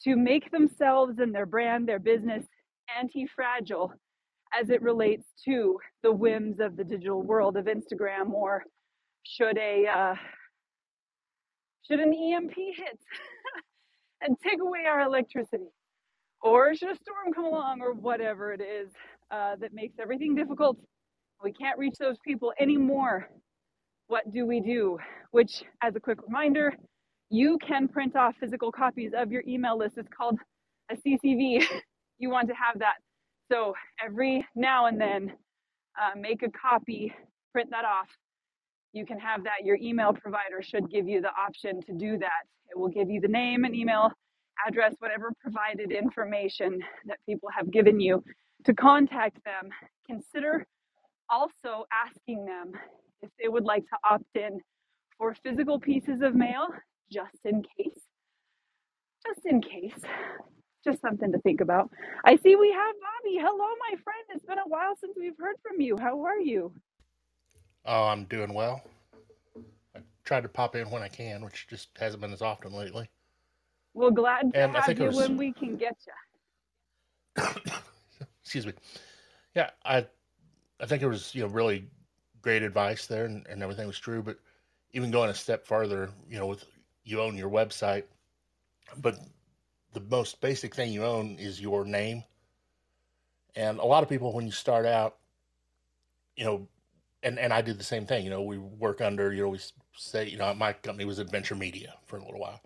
[0.05, 2.45] to make themselves and their brand, their business
[2.99, 3.93] anti fragile
[4.59, 8.65] as it relates to the whims of the digital world of Instagram, or
[9.25, 10.15] should a uh,
[11.87, 12.99] should an EMP hit
[14.23, 15.69] and take away our electricity,
[16.43, 18.91] or should a storm come along, or whatever it is
[19.31, 20.79] uh, that makes everything difficult,
[21.43, 23.29] we can't reach those people anymore.
[24.09, 24.99] What do we do?
[25.31, 26.75] Which, as a quick reminder,
[27.31, 29.99] you can print off physical copies of your email list.
[29.99, 30.39] It's called
[30.91, 31.65] a CSV.
[32.19, 32.95] you want to have that.
[33.53, 33.75] So
[34.05, 35.33] every now and then,
[36.01, 37.13] uh, make a copy,
[37.53, 38.09] print that off.
[38.93, 39.65] You can have that.
[39.65, 42.45] Your email provider should give you the option to do that.
[42.71, 44.13] It will give you the name and email
[44.67, 48.23] address, whatever provided information that people have given you
[48.65, 49.71] to contact them.
[50.07, 50.67] Consider
[51.31, 52.73] also asking them
[53.23, 54.61] if they would like to opt in
[55.17, 56.69] for physical pieces of mail
[57.11, 58.01] just in case.
[59.27, 59.99] Just in case.
[60.85, 61.91] Just something to think about.
[62.25, 63.37] I see we have Bobby.
[63.41, 64.25] Hello, my friend.
[64.31, 65.97] It's been a while since we've heard from you.
[65.99, 66.73] How are you?
[67.85, 68.83] Oh, I'm doing well.
[69.97, 73.09] I try to pop in when I can, which just hasn't been as often lately.
[73.95, 77.45] Well, glad to And have you was, when we can get you.
[78.43, 78.73] excuse me.
[79.55, 80.07] Yeah, I,
[80.81, 81.87] I think it was you know really
[82.43, 84.23] great advice there, and, and everything was true.
[84.23, 84.39] But
[84.93, 86.65] even going a step farther, you know, with
[87.05, 88.05] you own your website,
[88.97, 89.19] but
[89.93, 92.25] the most basic thing you own is your name.
[93.57, 95.17] And a lot of people, when you start out,
[96.37, 96.69] you know,
[97.23, 98.25] and and I did the same thing.
[98.25, 99.59] You know, we work under, you know, we
[99.97, 102.61] say, you know, my company was Adventure Media for a little while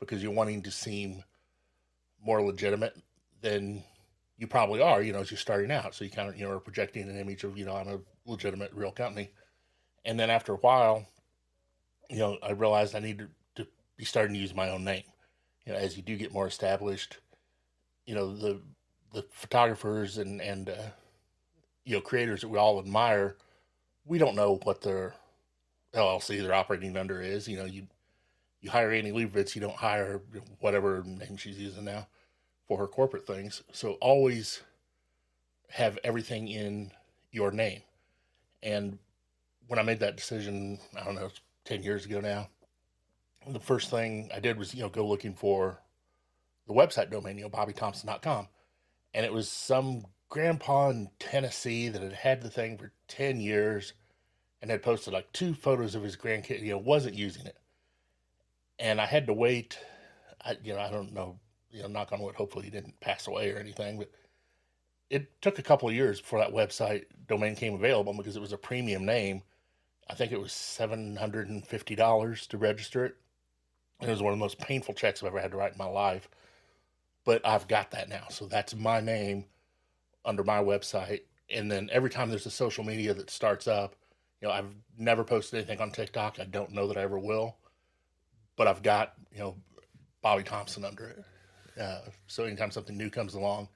[0.00, 1.22] because you're wanting to seem
[2.24, 2.96] more legitimate
[3.40, 3.82] than
[4.38, 5.94] you probably are, you know, as you're starting out.
[5.94, 8.00] So you kind of, you know, are projecting an image of, you know, I'm a
[8.24, 9.30] legitimate, real company.
[10.04, 11.06] And then after a while,
[12.08, 15.04] you know, I realized I needed to be starting to use my own name.
[15.66, 17.18] You know, as you do get more established,
[18.06, 18.60] you know, the
[19.12, 20.90] the photographers and and uh,
[21.84, 23.36] you know creators that we all admire,
[24.04, 25.14] we don't know what their
[25.94, 27.46] LLC they're operating under is.
[27.46, 27.86] You know, you
[28.60, 30.20] you hire Annie Leibovitz, you don't hire
[30.60, 32.06] whatever name she's using now
[32.68, 33.62] for her corporate things.
[33.72, 34.62] So always
[35.70, 36.92] have everything in
[37.32, 37.82] your name.
[38.62, 38.98] And
[39.66, 42.48] when I made that decision, I don't know, it's 10 years ago now,
[43.46, 45.80] the first thing I did was, you know, go looking for
[46.66, 48.48] the website domain, you know, bobbythompson.com.
[49.14, 53.94] And it was some grandpa in Tennessee that had had the thing for 10 years
[54.60, 57.56] and had posted like two photos of his grandkid, you know, wasn't using it.
[58.80, 59.78] And I had to wait.
[60.44, 61.38] I, you know, I don't know,
[61.70, 64.10] you know, knock on wood, hopefully he didn't pass away or anything, but
[65.10, 68.52] it took a couple of years before that website domain came available because it was
[68.52, 69.42] a premium name.
[70.08, 73.16] I think it was $750 to register it.
[74.00, 75.84] It was one of the most painful checks I've ever had to write in my
[75.84, 76.28] life.
[77.24, 78.24] But I've got that now.
[78.30, 79.44] So that's my name
[80.24, 81.20] under my website.
[81.50, 83.94] And then every time there's a social media that starts up,
[84.40, 86.40] you know, I've never posted anything on TikTok.
[86.40, 87.56] I don't know that I ever will.
[88.60, 89.56] But I've got, you know,
[90.20, 91.24] Bobby Thompson under it.
[91.80, 93.70] Uh, so anytime something new comes along,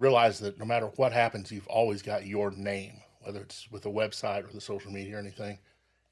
[0.00, 3.88] realize that no matter what happens, you've always got your name, whether it's with a
[3.88, 5.60] website or the social media or anything.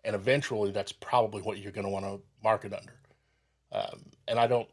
[0.05, 3.01] And eventually, that's probably what you're going to want to market under.
[3.73, 4.69] Um, and I don't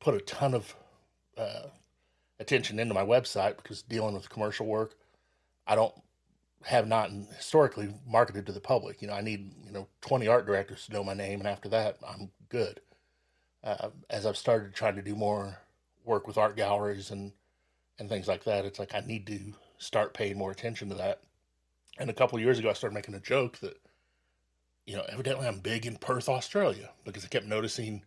[0.00, 0.76] put a ton of
[1.38, 1.68] uh,
[2.38, 4.94] attention into my website because dealing with commercial work,
[5.66, 5.94] I don't
[6.66, 9.00] have not historically marketed to the public.
[9.00, 11.68] You know, I need you know 20 art directors to know my name, and after
[11.68, 12.80] that, I'm good.
[13.62, 15.60] Uh, as I've started trying to do more
[16.04, 17.32] work with art galleries and
[18.00, 19.38] and things like that, it's like I need to
[19.78, 21.20] start paying more attention to that.
[21.98, 23.78] And a couple years ago, I started making a joke that,
[24.86, 28.02] you know, evidently I'm big in Perth, Australia, because I kept noticing,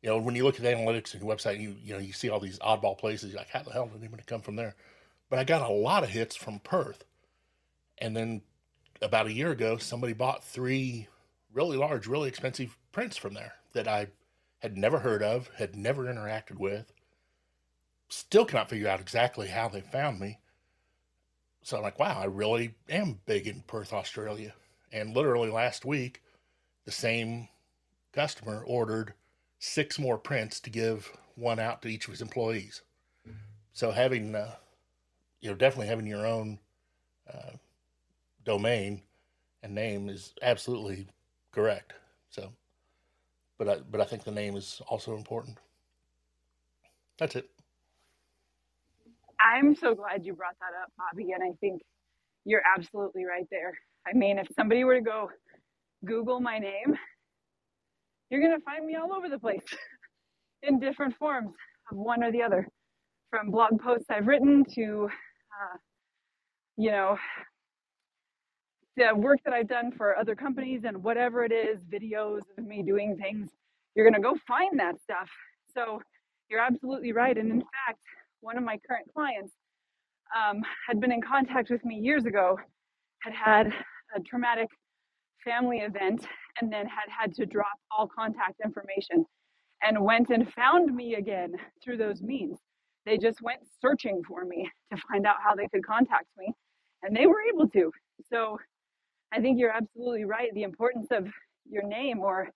[0.00, 2.12] you know, when you look at the analytics on your website, you you know, you
[2.12, 3.30] see all these oddball places.
[3.32, 4.76] You're like, how the hell did anybody come from there?
[5.28, 7.04] But I got a lot of hits from Perth.
[8.00, 8.42] And then
[9.02, 11.08] about a year ago, somebody bought three
[11.52, 14.08] really large, really expensive prints from there that I
[14.60, 16.92] had never heard of, had never interacted with.
[18.08, 20.38] Still cannot figure out exactly how they found me.
[21.62, 24.54] So I'm like, wow, I really am big in Perth, Australia.
[24.92, 26.22] And literally last week,
[26.84, 27.48] the same
[28.12, 29.14] customer ordered
[29.58, 32.82] six more prints to give one out to each of his employees.
[33.72, 34.56] So having, uh,
[35.40, 36.58] you know, definitely having your own
[37.32, 37.52] uh,
[38.50, 39.00] domain
[39.62, 41.06] and name is absolutely
[41.52, 41.92] correct.
[42.30, 42.50] So,
[43.58, 45.58] but I, but I think the name is also important.
[47.16, 47.48] That's it.
[49.40, 51.30] I'm so glad you brought that up, Bobby.
[51.32, 51.80] And I think
[52.44, 53.72] you're absolutely right there.
[54.04, 55.30] I mean, if somebody were to go
[56.04, 56.98] Google my name,
[58.30, 59.62] you're going to find me all over the place
[60.64, 61.54] in different forms
[61.92, 62.66] of one or the other,
[63.30, 65.76] from blog posts I've written to, uh,
[66.76, 67.16] you know,
[69.00, 72.82] the work that I've done for other companies and whatever it is, videos of me
[72.82, 73.48] doing things.
[73.94, 75.28] You're going to go find that stuff.
[75.74, 76.02] So
[76.50, 77.36] you're absolutely right.
[77.36, 78.00] And in fact,
[78.40, 79.52] one of my current clients
[80.36, 82.58] um, had been in contact with me years ago,
[83.20, 83.72] had had
[84.14, 84.68] a traumatic
[85.44, 86.26] family event,
[86.60, 89.24] and then had had to drop all contact information
[89.82, 92.58] and went and found me again through those means.
[93.06, 96.52] They just went searching for me to find out how they could contact me,
[97.02, 97.90] and they were able to.
[98.30, 98.58] So
[99.32, 100.52] I think you're absolutely right.
[100.54, 101.28] The importance of
[101.68, 102.48] your name or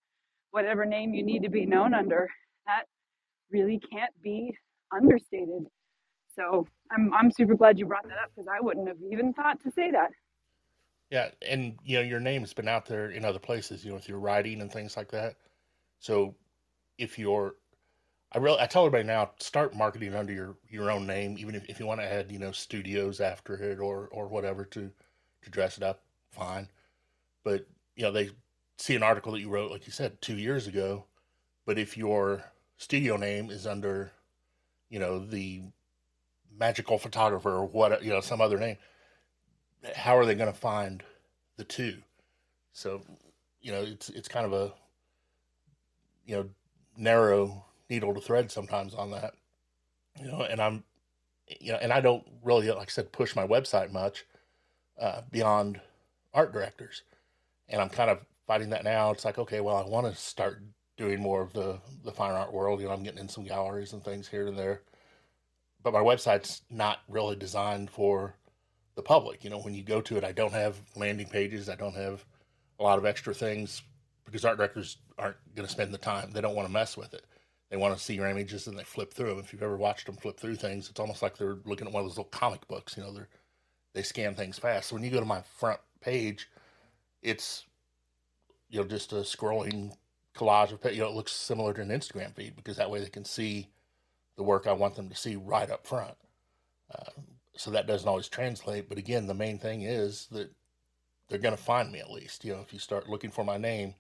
[0.51, 2.29] whatever name you need to be known under,
[2.67, 2.85] that
[3.51, 4.57] really can't be
[4.93, 5.67] understated.
[6.37, 9.63] So I'm I'm super glad you brought that up because I wouldn't have even thought
[9.63, 10.11] to say that.
[11.11, 14.09] Yeah, and you know your name's been out there in other places, you know, with
[14.09, 15.37] your writing and things like that.
[16.01, 16.35] So
[16.99, 17.55] if you're
[18.33, 21.69] I really I tell everybody now start marketing under your your own name, even if,
[21.69, 24.91] if you want to add you know studios after it or or whatever to
[25.43, 26.03] to dress it up,
[26.35, 26.69] fine.
[27.43, 27.67] But
[27.97, 28.31] you know they
[28.79, 31.05] see an article that you wrote, like you said, two years ago.
[31.67, 32.45] But if your
[32.77, 34.13] studio name is under,
[34.91, 35.63] you know, the
[36.57, 38.77] magical photographer or what, you know, some other name,
[39.95, 41.03] how are they going to find
[41.57, 41.97] the two?
[42.73, 43.03] So,
[43.61, 44.73] you know, it's it's kind of a,
[46.27, 46.49] you know,
[46.97, 49.35] narrow needle to thread sometimes on that,
[50.21, 50.85] you know, and I'm,
[51.61, 54.25] you know, and I don't really, like I said, push my website much
[55.01, 55.81] uh, beyond
[56.35, 57.03] art directors,
[57.69, 59.11] and I'm kind of fighting that now.
[59.11, 60.63] It's like, okay, well, I want to start
[60.97, 62.81] doing more of the the fine art world.
[62.81, 64.83] You know, I'm getting in some galleries and things here and there,
[65.83, 68.35] but my website's not really designed for
[68.97, 69.45] the public.
[69.45, 71.69] You know, when you go to it, I don't have landing pages.
[71.69, 72.25] I don't have
[72.79, 73.83] a lot of extra things
[74.25, 76.31] because art directors aren't going to spend the time.
[76.33, 77.25] They don't want to mess with it.
[77.71, 79.39] They want to see your images and they flip through them.
[79.39, 82.03] If you've ever watched them flip through things, it's almost like they're looking at one
[82.03, 82.97] of those little comic books.
[82.97, 83.29] You know, they're
[83.95, 84.89] they scan things fast.
[84.89, 86.49] So when you go to my front page,
[87.23, 87.65] it's
[88.69, 89.93] you know just a scrolling
[90.37, 93.09] collage of you know it looks similar to an Instagram feed because that way they
[93.09, 93.69] can see
[94.37, 96.17] the work I want them to see right up front.
[96.93, 97.11] Uh,
[97.57, 100.51] so that doesn't always translate, but again, the main thing is that
[101.29, 102.45] they're going to find me at least.
[102.45, 103.95] You know, if you start looking for my name,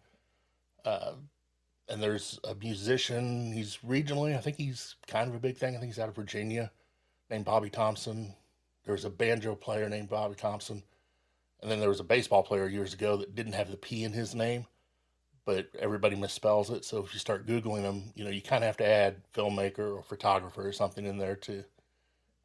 [0.85, 1.13] uh,
[1.89, 5.77] and there's a musician, he's regionally, I think he's kind of a big thing.
[5.77, 6.71] I think he's out of Virginia,
[7.31, 8.35] named Bobby Thompson.
[8.85, 10.83] There's a banjo player named Bobby Thompson.
[11.65, 14.15] And then there was a baseball player years ago that didn't have the P in
[14.15, 14.67] his name,
[15.47, 16.85] but everybody misspells it.
[16.85, 19.97] So if you start Googling them, you know, you kind of have to add filmmaker
[19.97, 21.85] or photographer or something in there to, to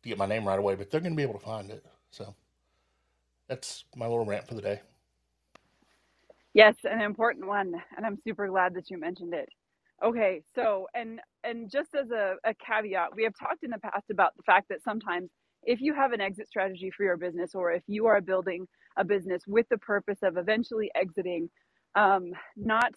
[0.10, 1.86] get my name right away, but they're going to be able to find it.
[2.12, 2.36] So
[3.48, 4.82] that's my little rant for the day.
[6.54, 9.50] Yes, an important one, and I'm super glad that you mentioned it.
[10.04, 14.12] Okay, so and and just as a, a caveat, we have talked in the past
[14.12, 15.32] about the fact that sometimes
[15.64, 18.68] if you have an exit strategy for your business or if you are building
[18.98, 21.50] a business with the purpose of eventually exiting,
[21.96, 22.94] um, not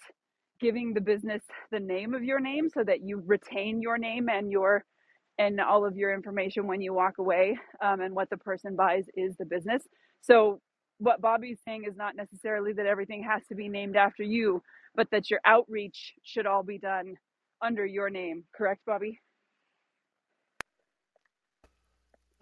[0.60, 4.50] giving the business the name of your name so that you retain your name and
[4.50, 4.84] your
[5.38, 9.06] and all of your information when you walk away um, and what the person buys
[9.16, 9.82] is the business.
[10.22, 10.60] So
[10.98, 14.62] what bobby's saying is not necessarily that everything has to be named after you
[14.96, 17.14] but that your outreach should all be done
[17.62, 18.44] under your name.
[18.56, 19.20] Correct bobby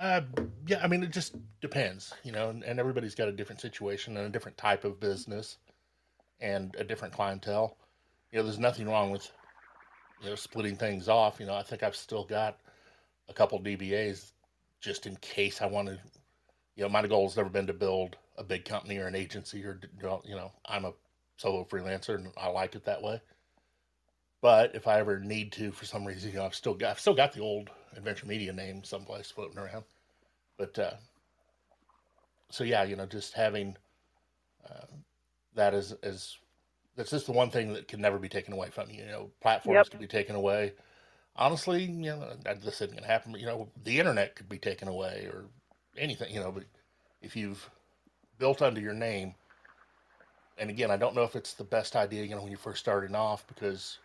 [0.00, 0.22] Uh,
[0.66, 4.16] yeah, I mean, it just depends, you know, and, and everybody's got a different situation
[4.16, 5.58] and a different type of business
[6.40, 7.76] and a different clientele.
[8.32, 9.30] You know, there's nothing wrong with,
[10.22, 11.38] you know, splitting things off.
[11.38, 12.56] You know, I think I've still got
[13.28, 14.32] a couple DBAs
[14.80, 15.98] just in case I want to,
[16.76, 19.62] you know, my goal has never been to build a big company or an agency
[19.64, 19.78] or,
[20.24, 20.94] you know, I'm a
[21.36, 23.20] solo freelancer and I like it that way.
[24.40, 27.00] But if I ever need to, for some reason, you know, I've still got, I've
[27.00, 29.84] still got the old Adventure Media name someplace floating around.
[30.56, 30.92] But uh,
[32.50, 33.76] so yeah, you know, just having
[34.68, 34.86] uh,
[35.54, 36.36] that as as
[36.96, 39.02] that's just the one thing that can never be taken away from you.
[39.04, 39.90] You know, platforms yep.
[39.90, 40.72] can be taken away.
[41.36, 43.32] Honestly, you know, this isn't going to happen.
[43.32, 45.44] But you know, the internet could be taken away or
[45.96, 46.32] anything.
[46.34, 46.64] You know, but
[47.22, 47.70] if you've
[48.38, 49.34] built under your name,
[50.58, 52.24] and again, I don't know if it's the best idea.
[52.24, 53.98] You know, when you're first starting off because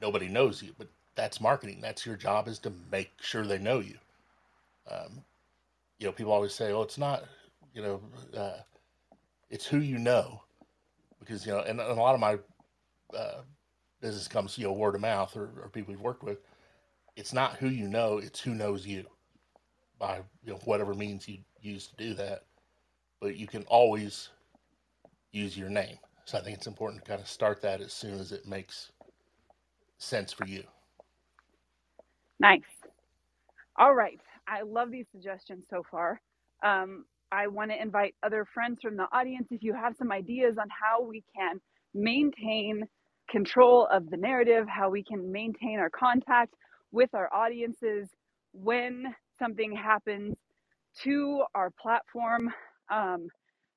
[0.00, 1.80] nobody knows you, but that's marketing.
[1.80, 3.96] That's your job is to make sure they know you.
[4.90, 5.24] Um,
[5.98, 7.24] you know, people always say, "Oh, it's not,"
[7.74, 8.00] you know,
[8.36, 8.58] uh,
[9.50, 10.42] it's who you know,
[11.20, 12.38] because you know, and, and a lot of my
[13.16, 13.42] uh,
[14.00, 16.38] business comes, you know, word of mouth or, or people we've worked with.
[17.16, 19.06] It's not who you know; it's who knows you
[19.98, 22.44] by you know whatever means you use to do that.
[23.20, 24.30] But you can always
[25.32, 25.98] use your name.
[26.24, 28.92] So I think it's important to kind of start that as soon as it makes
[29.98, 30.64] sense for you.
[32.40, 32.62] Nice.
[33.78, 34.20] All right.
[34.48, 36.20] I love these suggestions so far.
[36.64, 40.56] Um, I want to invite other friends from the audience if you have some ideas
[40.60, 41.60] on how we can
[41.94, 42.84] maintain
[43.30, 46.54] control of the narrative, how we can maintain our contact
[46.92, 48.08] with our audiences
[48.52, 49.06] when
[49.40, 50.36] something happens
[51.02, 52.52] to our platform.
[52.90, 53.28] Um,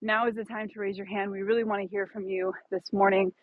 [0.02, 1.32] now is the time to raise your hand.
[1.32, 3.34] We really want to hear from you this morning.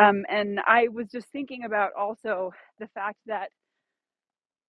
[0.00, 3.50] Um, and I was just thinking about also the fact that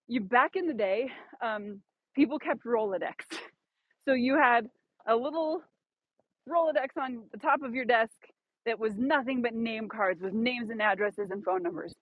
[0.07, 1.09] you back in the day,
[1.41, 1.81] um,
[2.15, 3.15] people kept Rolodex.
[4.07, 4.67] So you had
[5.07, 5.61] a little
[6.49, 8.13] Rolodex on the top of your desk
[8.65, 11.93] that was nothing but name cards with names and addresses and phone numbers.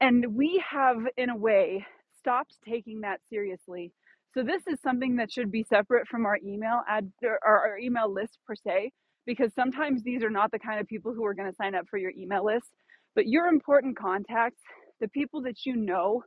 [0.00, 1.86] And we have, in a way,
[2.18, 3.92] stopped taking that seriously.
[4.34, 8.12] So this is something that should be separate from our email ad or our email
[8.12, 8.92] list per se,
[9.30, 11.84] because sometimes these are not the kind of people who are going to sign up
[11.88, 12.66] for your email list.
[13.14, 14.60] But your important contacts,
[15.00, 16.24] the people that you know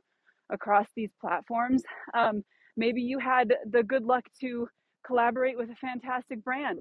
[0.50, 1.82] across these platforms,
[2.14, 2.42] um,
[2.78, 4.66] maybe you had the good luck to
[5.06, 6.80] collaborate with a fantastic brand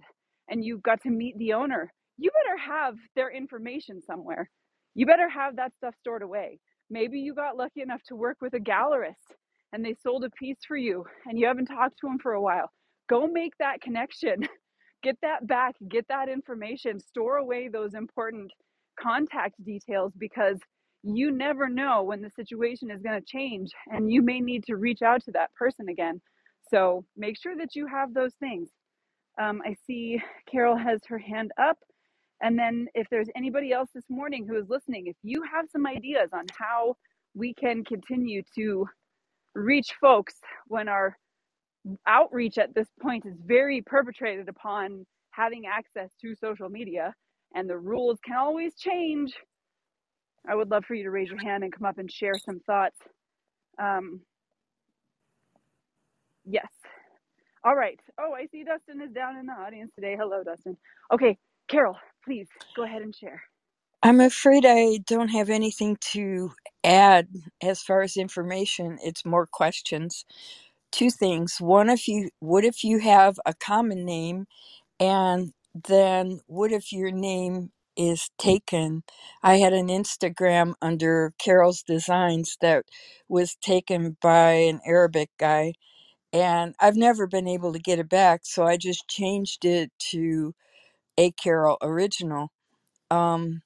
[0.50, 1.92] and you got to meet the owner.
[2.18, 4.50] You better have their information somewhere.
[4.96, 6.58] You better have that stuff stored away.
[6.90, 9.28] Maybe you got lucky enough to work with a gallerist
[9.74, 12.42] and they sold a piece for you and you haven't talked to them for a
[12.42, 12.70] while.
[13.10, 14.48] Go make that connection.
[15.04, 18.52] Get that back, get that information, store away those important
[19.00, 20.60] contact details because
[21.04, 24.76] you never know when the situation is going to change and you may need to
[24.78, 26.22] reach out to that person again.
[26.72, 28.70] So make sure that you have those things.
[29.42, 31.78] Um, I see Carol has her hand up.
[32.42, 35.88] And then if there's anybody else this morning who is listening, if you have some
[35.88, 36.96] ideas on how
[37.36, 38.88] we can continue to
[39.56, 40.36] reach folks
[40.68, 41.18] when our
[42.08, 47.14] outreach at this point is very perpetrated upon having access to social media
[47.56, 49.34] and the rules can always change.
[50.50, 52.60] I would love for you to raise your hand and come up and share some
[52.62, 53.00] thoughts.
[53.82, 54.22] Um,
[56.46, 56.68] yes.
[57.66, 58.00] All right.
[58.20, 60.18] Oh, I see Dustin is down in the audience today.
[60.20, 60.78] Hello, Dustin.
[61.14, 61.38] Okay,
[61.70, 63.44] Carol, please go ahead and share.
[64.02, 66.54] I'm afraid I don't have anything to
[66.84, 67.28] add
[67.62, 68.98] as far as information.
[69.04, 70.26] It's more questions.
[70.94, 71.58] Two things.
[71.62, 74.48] One, if you what if you have a common name,
[75.00, 75.54] and
[75.88, 79.04] then what if your name is taken?
[79.44, 82.86] I had an Instagram under Carol's Designs that
[83.30, 85.74] was taken by an Arabic guy,
[86.34, 88.42] and I've never been able to get it back.
[88.46, 90.56] So I just changed it to
[91.18, 92.50] a Carol original.
[93.12, 93.64] Um,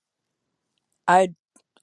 [1.08, 1.30] I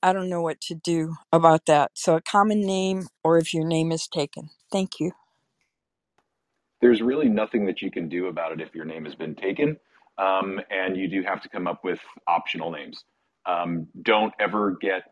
[0.02, 1.92] I don't know what to do about that.
[1.94, 4.50] So a common name, or if your name is taken.
[4.72, 5.12] Thank you.
[6.84, 9.78] There's really nothing that you can do about it if your name has been taken,
[10.18, 13.06] um, and you do have to come up with optional names.
[13.46, 15.04] Um, don't ever get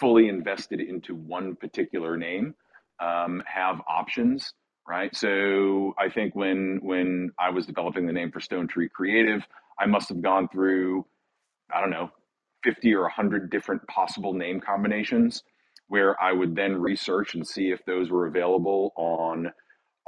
[0.00, 2.54] fully invested into one particular name.
[2.98, 4.54] Um, have options,
[4.88, 5.14] right?
[5.14, 9.46] So I think when when I was developing the name for Stone Tree Creative,
[9.78, 11.04] I must have gone through
[11.70, 12.08] I don't know
[12.64, 15.42] 50 or 100 different possible name combinations
[15.88, 19.52] where I would then research and see if those were available on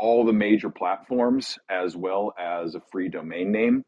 [0.03, 3.85] all the major platforms as well as a free domain name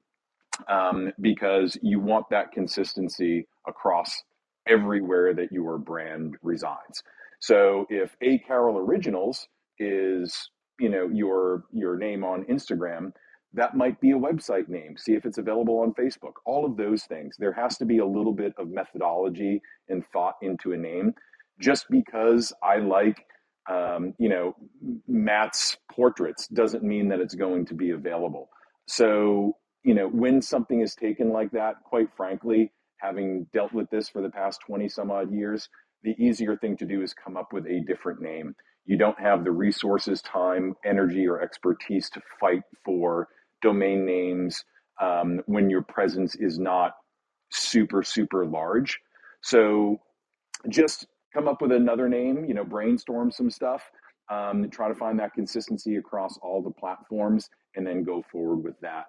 [0.69, 4.23] um, because you want that consistency across
[4.69, 7.03] everywhere that your brand resides.
[7.41, 9.49] So if A Carol Originals
[9.79, 10.51] is
[10.81, 13.13] you know your your name on Instagram,
[13.55, 14.97] that might be a website name.
[14.99, 16.35] See if it's available on Facebook.
[16.47, 17.37] All of those things.
[17.39, 21.15] There has to be a little bit of methodology and thought into a name.
[21.61, 23.27] Just because I like,
[23.71, 24.55] um, you know,
[25.09, 28.49] Matt's portraits doesn't mean that it's going to be available.
[28.87, 34.09] So, you know, when something is taken like that, quite frankly, having dealt with this
[34.09, 35.69] for the past 20 some odd years,
[36.03, 38.55] the easier thing to do is come up with a different name.
[38.85, 43.29] You don't have the resources, time, energy, or expertise to fight for
[43.63, 44.63] domain names
[45.01, 46.93] um, when your presence is not
[47.51, 48.99] super super large
[49.43, 49.99] so
[50.69, 53.83] just come up with another name you know brainstorm some stuff
[54.31, 58.79] um, try to find that consistency across all the platforms and then go forward with
[58.81, 59.07] that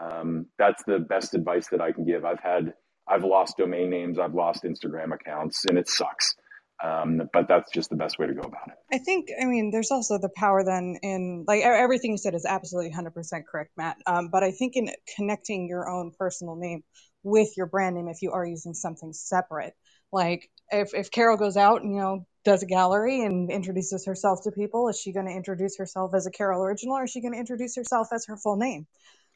[0.00, 2.74] um, that's the best advice that i can give i've had
[3.08, 6.34] i've lost domain names i've lost instagram accounts and it sucks
[6.82, 8.74] um, but that's just the best way to go about it.
[8.92, 12.44] I think, I mean, there's also the power then in, like, everything you said is
[12.44, 13.98] absolutely 100% correct, Matt.
[14.04, 16.82] Um, but I think in connecting your own personal name
[17.22, 19.74] with your brand name, if you are using something separate,
[20.12, 24.40] like if, if Carol goes out and, you know, does a gallery and introduces herself
[24.44, 27.20] to people, is she going to introduce herself as a Carol original or is she
[27.20, 28.86] going to introduce herself as her full name?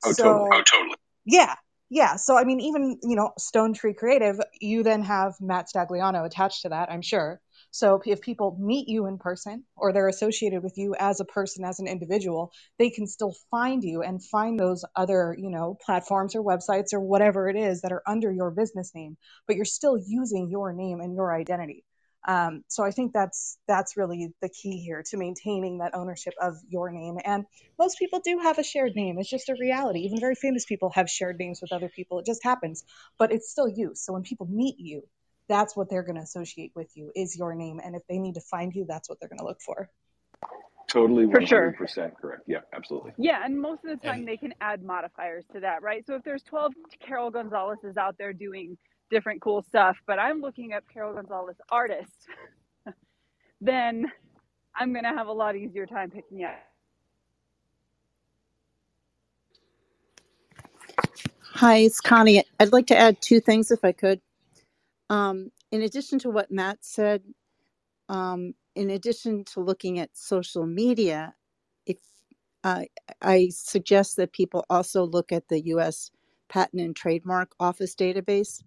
[0.05, 0.49] Oh, so, totally.
[0.53, 0.97] Oh, totally.
[1.25, 1.55] Yeah.
[1.89, 2.17] Yeah.
[2.17, 6.63] So, I mean, even, you know, Stone Tree Creative, you then have Matt Stagliano attached
[6.63, 7.41] to that, I'm sure.
[7.77, 11.63] So if people meet you in person or they're associated with you as a person,
[11.63, 16.35] as an individual, they can still find you and find those other, you know, platforms
[16.35, 19.99] or websites or whatever it is that are under your business name, but you're still
[19.99, 21.85] using your name and your identity.
[22.27, 26.55] Um, so I think that's that's really the key here to maintaining that ownership of
[26.71, 27.19] your name.
[27.23, 27.45] And
[27.79, 29.19] most people do have a shared name.
[29.19, 30.01] It's just a reality.
[30.01, 32.21] Even very famous people have shared names with other people.
[32.21, 32.85] It just happens,
[33.19, 33.93] but it's still you.
[33.95, 35.03] So when people meet you,
[35.49, 37.81] that's what they're going to associate with you is your name.
[37.85, 39.91] And if they need to find you, that's what they're going to look for.
[40.89, 41.77] Totally, 100% sure.
[42.21, 42.43] correct.
[42.47, 43.13] Yeah, absolutely.
[43.19, 46.07] Yeah, and most of the time they can add modifiers to that, right?
[46.07, 46.73] So if there's 12
[47.05, 48.79] Carol Gonzalez's out there doing
[49.11, 52.29] different cool stuff, but I'm looking up Carol Gonzalez artist,
[53.61, 54.07] then
[54.77, 56.55] I'm going to have a lot easier time picking up.
[61.55, 62.45] Hi, it's Connie.
[62.61, 64.21] I'd like to add two things if I could.
[65.11, 67.23] Um, in addition to what Matt said,
[68.09, 71.35] um, in addition to looking at social media,
[71.87, 71.99] if
[72.65, 72.83] uh,
[73.23, 76.11] I suggest that people also look at the U.S.
[76.49, 78.63] Patent and Trademark Office database.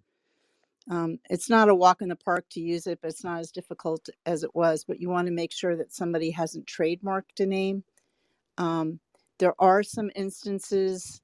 [0.90, 3.52] Um, it's not a walk in the park to use it, but it's not as
[3.52, 4.84] difficult as it was.
[4.84, 7.84] But you want to make sure that somebody hasn't trademarked a name.
[8.58, 9.00] Um,
[9.38, 11.22] there are some instances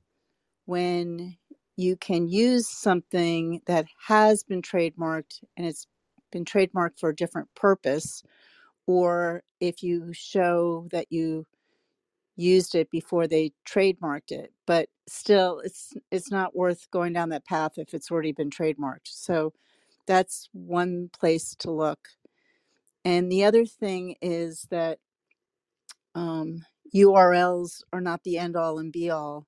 [0.67, 1.37] when
[1.77, 5.87] you can use something that has been trademarked and it's
[6.33, 8.23] been trademarked for a different purpose,
[8.87, 11.47] or if you show that you
[12.37, 17.45] used it before they trademarked it but still it's it's not worth going down that
[17.45, 19.07] path if it's already been trademarked.
[19.07, 19.53] So
[20.07, 22.01] that's one place to look.
[23.05, 24.99] And the other thing is that
[26.15, 26.65] um,
[26.95, 29.47] urls are not the end all and be all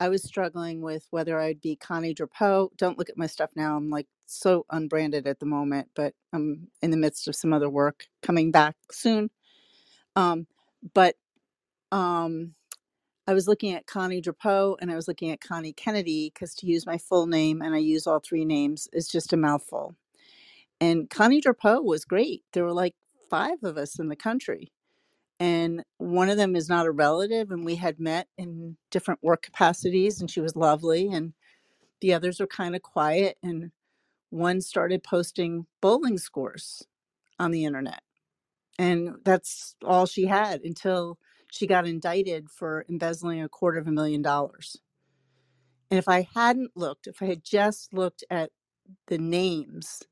[0.00, 2.70] I was struggling with whether I'd be Connie Drapeau.
[2.78, 3.76] Don't look at my stuff now.
[3.76, 7.68] I'm like so unbranded at the moment, but I'm in the midst of some other
[7.70, 9.30] work coming back soon.
[10.16, 10.46] Um,
[10.94, 11.16] but
[11.92, 12.54] um,
[13.26, 16.66] I was looking at Connie Drapeau and I was looking at Connie Kennedy because to
[16.66, 19.94] use my full name and I use all three names is just a mouthful.
[20.80, 22.42] And Connie Drapeau was great.
[22.52, 22.94] There were like
[23.30, 24.72] five of us in the country
[25.40, 29.42] and one of them is not a relative and we had met in different work
[29.42, 31.34] capacities and she was lovely and
[32.00, 33.72] the others were kind of quiet and
[34.30, 36.84] one started posting bowling scores
[37.38, 38.02] on the internet
[38.78, 41.18] and that's all she had until
[41.52, 44.78] she got indicted for embezzling a quarter of a million dollars.
[45.90, 48.50] And if i hadn't looked if i had just looked at
[49.08, 50.02] the names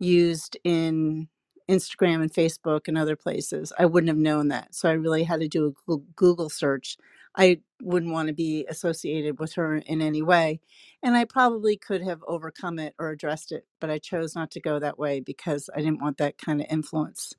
[0.00, 1.28] used in
[1.70, 3.72] Instagram and Facebook and other places.
[3.78, 4.74] I wouldn't have known that.
[4.74, 6.98] So I really had to do a Google search.
[7.36, 10.60] I wouldn't want to be associated with her in any way.
[11.02, 14.60] And I probably could have overcome it or addressed it, but I chose not to
[14.60, 17.34] go that way because I didn't want that kind of influence.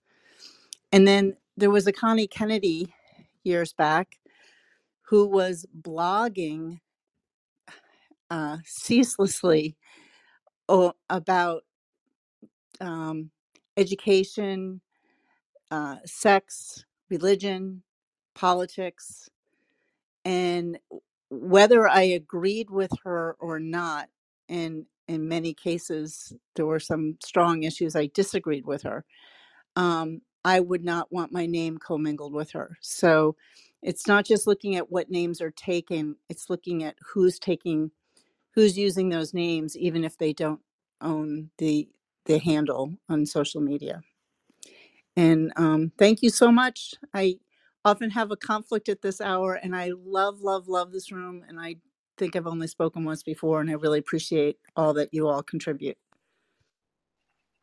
[0.92, 2.94] And then there was a Connie Kennedy
[3.44, 4.18] years back
[5.10, 6.80] who was blogging
[8.30, 9.78] uh, ceaselessly
[10.70, 11.64] o- about
[12.82, 13.32] um,
[13.82, 14.82] education,
[15.72, 17.84] uh, sex, religion,
[18.36, 19.30] politics,
[20.26, 20.80] and
[21.30, 24.10] whether I agreed with her or not,
[24.50, 29.06] and in many cases there were some strong issues I disagreed with her.
[29.76, 32.78] Um, I would not want my name commingled with her.
[32.82, 33.36] So
[33.84, 37.92] it's not just looking at what names are taken; it's looking at who's taking,
[38.56, 40.62] who's using those names, even if they don't
[41.02, 41.90] own the
[42.26, 44.02] the handle on social media.
[45.18, 46.96] And um, thank you so much.
[47.14, 47.38] I
[47.86, 51.44] often have a conflict at this hour, and I love, love, love this room.
[51.48, 51.78] And I
[52.18, 55.98] think I've only spoken once before, and I really appreciate all that you all contribute.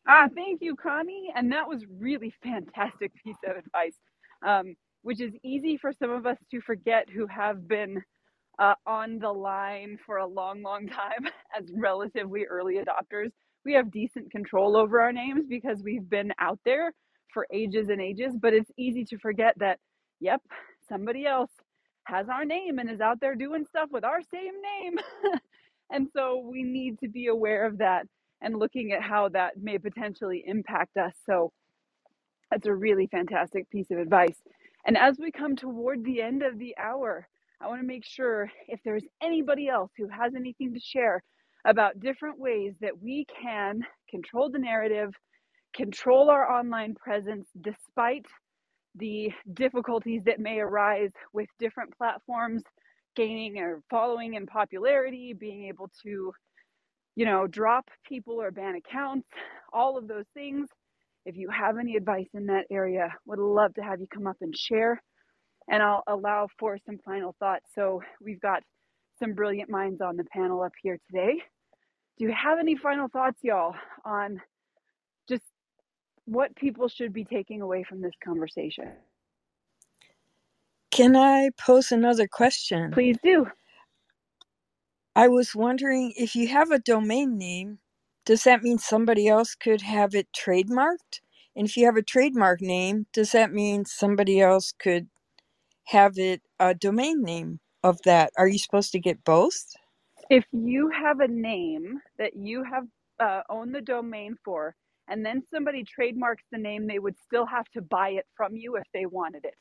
[0.09, 1.33] Ah, thank you, Connie.
[1.37, 3.97] And that was really fantastic piece of advice,
[4.47, 8.03] um, which is easy for some of us to forget who have been
[8.59, 11.29] uh, on the line for a long, long time
[11.59, 13.31] as relatively early adopters.
[13.69, 16.95] We have decent control over our names because we've been out there
[17.35, 19.79] for ages and ages, but it's easy to forget that,
[20.21, 20.41] yep,
[20.89, 21.51] somebody else
[22.05, 24.97] has our name and is out there doing stuff with our same name.
[25.91, 28.07] and so we need to be aware of that
[28.41, 31.13] and looking at how that may potentially impact us.
[31.27, 31.53] So
[32.51, 34.43] that's a really fantastic piece of advice.
[34.87, 37.29] And as we come toward the end of the hour,
[37.61, 41.23] I want to make sure if there's anybody else who has anything to share
[41.69, 45.13] about different ways that we can control the narrative,
[45.77, 48.25] control our online presence despite
[48.95, 52.63] the difficulties that may arise with different platforms
[53.15, 56.33] gaining or following in popularity, being able to,
[57.17, 59.29] you know, drop people or ban accounts,
[59.71, 60.69] all of those things.
[61.27, 64.39] If you have any advice in that area, would love to have you come up
[64.41, 65.03] and share.
[65.71, 67.67] And I'll allow for some final thoughts.
[67.75, 68.63] So we've got
[69.19, 71.43] some brilliant minds on the panel up here today.
[72.19, 74.41] Do you have any final thoughts, y'all, on
[75.29, 75.45] just
[76.27, 78.87] what people should be taking away from this conversation?
[80.91, 82.93] Can I pose another question?
[82.93, 83.47] Please do.
[85.15, 87.79] I was wondering if you have a domain name,
[88.25, 91.21] does that mean somebody else could have it trademarked?
[91.57, 95.09] And if you have a trademark name, does that mean somebody else could
[95.87, 98.33] have it a domain name of that?
[98.39, 99.75] Are you supposed to get both?
[100.31, 102.85] If you have a name that you have
[103.21, 104.75] uh, own the domain for,
[105.09, 108.77] and then somebody trademarks the name, they would still have to buy it from you
[108.77, 109.55] if they wanted it.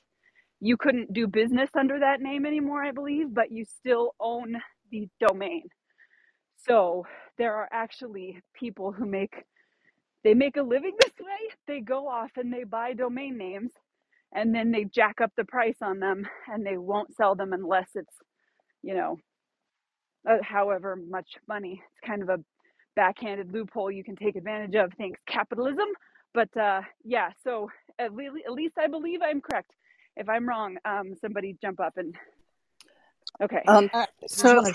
[0.62, 4.58] You couldn't do business under that name anymore, I believe, but you still own
[4.92, 5.64] the domain.
[6.68, 7.06] So
[7.38, 9.36] there are actually people who make
[10.24, 11.56] they make a living this way.
[11.68, 13.72] They go off and they buy domain names
[14.36, 17.90] and then they jack up the price on them and they won't sell them unless
[17.96, 18.14] it's,
[18.84, 19.18] you know,
[20.30, 21.82] uh, however much money.
[21.84, 22.40] It's kind of a
[22.96, 24.92] backhanded loophole you can take advantage of.
[24.98, 25.88] Thanks, capitalism.
[26.34, 29.72] But uh, yeah, so at, le- at least I believe I'm correct.
[30.16, 32.16] If I'm wrong, um, somebody jump up and
[33.42, 33.64] okay.
[33.68, 34.74] Um, Uh, so wanna-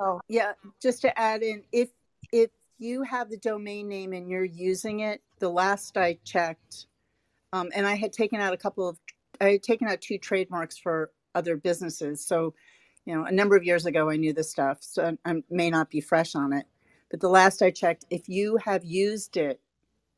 [0.00, 1.90] oh, yeah, just to add in, if
[2.32, 6.86] if you have the domain name and you're using it, the last I checked,
[7.52, 8.98] um, and I had taken out a couple of,
[9.40, 12.26] I had taken out two trademarks for other businesses.
[12.26, 12.54] So,
[13.04, 15.90] you know, a number of years ago, I knew this stuff, so I may not
[15.90, 16.66] be fresh on it.
[17.10, 19.60] But the last I checked, if you have used it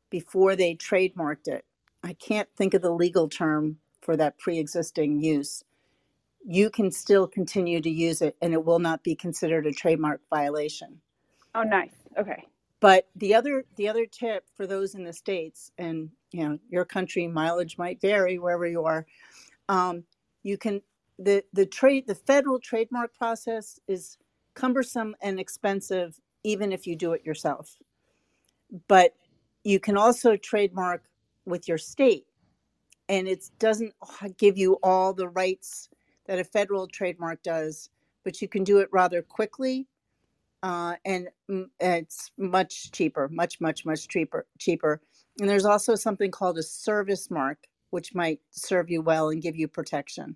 [0.09, 1.65] before they trademarked it,
[2.03, 5.63] I can't think of the legal term for that pre-existing use.
[6.45, 10.21] You can still continue to use it, and it will not be considered a trademark
[10.29, 11.01] violation.
[11.55, 11.95] oh, nice.
[12.17, 12.45] Okay.
[12.79, 16.85] But the other the other tip for those in the states, and you know your
[16.85, 19.07] country mileage might vary wherever you are,
[19.69, 20.03] um,
[20.43, 20.81] you can
[21.19, 24.17] the the trade the federal trademark process is
[24.55, 27.77] cumbersome and expensive even if you do it yourself.
[28.87, 29.13] But
[29.63, 31.03] you can also trademark
[31.45, 32.25] with your state,
[33.09, 33.93] and it doesn't
[34.37, 35.89] give you all the rights
[36.27, 37.89] that a federal trademark does,
[38.23, 39.87] but you can do it rather quickly
[40.63, 41.29] uh, and
[41.79, 44.45] it's much cheaper, much, much, much cheaper.
[44.57, 45.01] Cheaper,
[45.39, 47.59] and there's also something called a service mark,
[47.91, 50.35] which might serve you well and give you protection.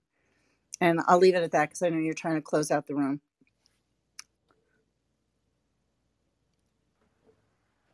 [0.81, 2.95] And I'll leave it at that because I know you're trying to close out the
[2.95, 3.21] room.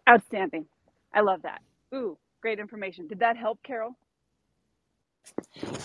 [0.10, 0.68] Outstanding.
[1.14, 1.62] I love that.
[1.96, 3.08] Ooh, great information.
[3.08, 3.96] Did that help, Carol?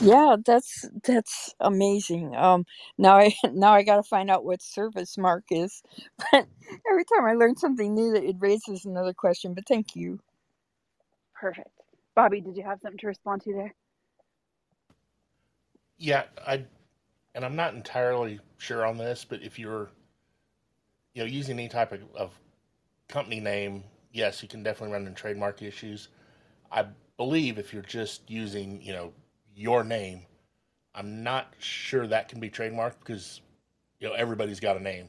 [0.01, 2.37] Yeah, that's that's amazing.
[2.37, 2.67] Um,
[2.99, 5.83] now I now I got to find out what service mark is.
[6.33, 6.47] But
[6.91, 9.55] every time I learn something new, that it raises another question.
[9.55, 10.21] But thank you.
[11.35, 11.71] Perfect.
[12.17, 13.75] Bobby, did you have something to respond to there?
[15.99, 16.65] Yeah, I
[17.41, 19.89] and I'm not entirely sure on this, but if you're
[21.15, 22.39] you know using any type of, of
[23.09, 23.83] company name,
[24.13, 26.09] yes, you can definitely run into trademark issues.
[26.71, 26.85] I
[27.17, 29.15] believe if you're just using you know
[29.57, 30.27] your name,
[30.95, 33.41] I'm not sure that can be trademarked because
[34.01, 35.09] you know everybody's got a name.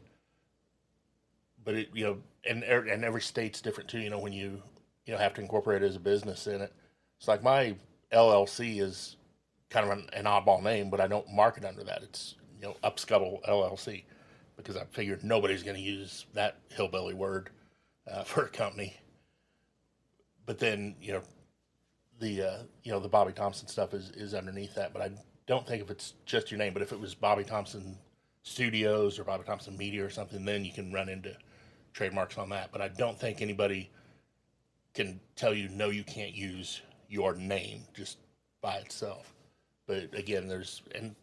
[1.65, 2.17] But it you know
[2.49, 3.99] and er- and every state's different too.
[3.99, 4.63] You know when you
[5.05, 6.71] you know have to incorporate it as a business in it.
[7.17, 7.75] It's like my
[8.13, 9.17] LLC is
[9.71, 12.03] kind of an, an oddball name, but I don't market under that.
[12.03, 14.03] It's you know Upscuttle LLC
[14.57, 17.49] because I figured nobody's going to use that hillbilly word
[18.11, 18.95] uh, for a company.
[20.45, 21.21] But then you know
[22.19, 24.93] the uh, you know the Bobby Thompson stuff is is underneath that.
[24.93, 25.11] But I
[25.47, 27.97] don't think if it's just your name, but if it was Bobby Thompson
[28.43, 31.35] Studios or Bobby Thompson Media or something, then you can run into
[31.93, 32.71] trademarks on that.
[32.71, 33.89] But I don't think anybody
[34.93, 38.17] can tell you no, you can't use your name just
[38.61, 39.33] by itself.
[39.91, 41.13] But again, there's and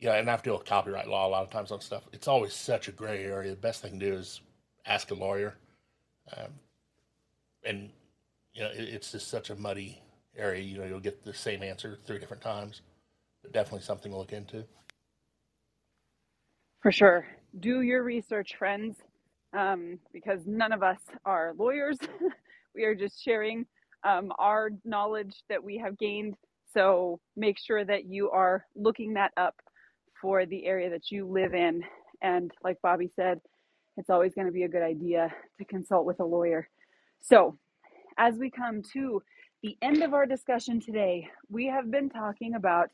[0.00, 2.02] yeah, and I have to deal with copyright law a lot of times on stuff.
[2.12, 3.50] It's always such a gray area.
[3.50, 4.40] The best thing to do is
[4.86, 5.54] ask a lawyer,
[6.36, 6.48] um,
[7.62, 7.90] and
[8.54, 10.02] you know it, it's just such a muddy
[10.36, 10.64] area.
[10.64, 12.82] You know, you'll get the same answer three different times.
[13.42, 14.64] But definitely something to look into.
[16.82, 17.28] For sure.
[17.60, 18.96] Do your research, friends,
[19.56, 21.98] um, because none of us are lawyers.
[22.74, 23.64] we are just sharing
[24.02, 26.34] um, our knowledge that we have gained.
[26.72, 29.54] So make sure that you are looking that up
[30.20, 31.82] for the area that you live in.
[32.22, 33.40] And like Bobby said,
[33.96, 36.68] it's always going to be a good idea to consult with a lawyer.
[37.20, 37.58] So,
[38.18, 39.22] as we come to
[39.62, 42.88] the end of our discussion today, we have been talking about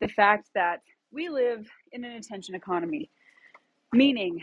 [0.00, 0.80] the fact that
[1.12, 3.10] we live in an attention economy,
[3.92, 4.40] meaning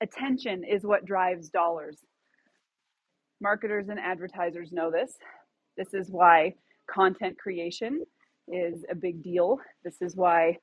[0.00, 1.98] attention is what drives dollars.
[3.40, 5.12] Marketers and advertisers know this.
[5.76, 6.54] This is why
[6.88, 8.04] content creation
[8.48, 9.58] is a big deal.
[9.84, 10.58] This is why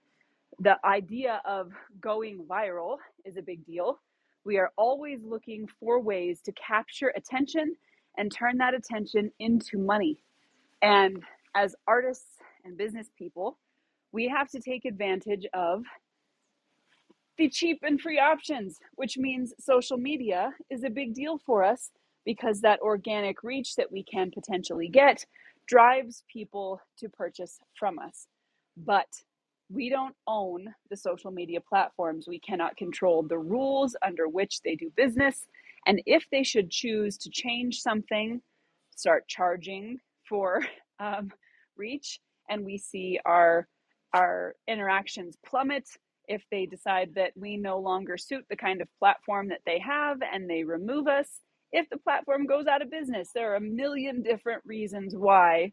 [0.60, 1.72] the idea of
[2.02, 4.00] going viral is a big deal.
[4.46, 7.76] We are always looking for ways to capture attention
[8.18, 10.18] and turn that attention into money.
[10.82, 11.24] And
[11.56, 13.58] as artists and business people,
[14.12, 15.84] we have to take advantage of
[17.38, 21.92] the cheap and free options, which means social media is a big deal for us
[22.24, 25.26] because that organic reach that we can potentially get
[25.68, 28.28] drives people to purchase from us.
[28.78, 29.08] But
[29.70, 32.28] we don't own the social media platforms.
[32.28, 35.48] We cannot control the rules under which they do business.
[35.88, 38.42] And if they should choose to change something,
[38.96, 40.62] start charging for
[41.00, 41.32] um,
[41.78, 43.68] reach, and we see our
[44.14, 45.86] our interactions plummet
[46.28, 50.20] if they decide that we no longer suit the kind of platform that they have
[50.34, 51.28] and they remove us
[51.72, 55.66] if the platform goes out of business there are a million different reasons why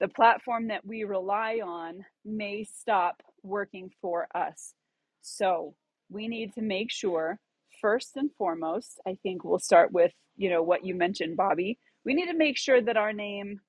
[0.00, 4.74] the platform that we rely on may stop working for us.
[5.22, 5.76] So
[6.10, 7.40] we need to make sure,
[7.82, 11.78] first and foremost, I think we'll start with, you know, what you mentioned, Bobby.
[12.04, 13.60] We need to make sure that our name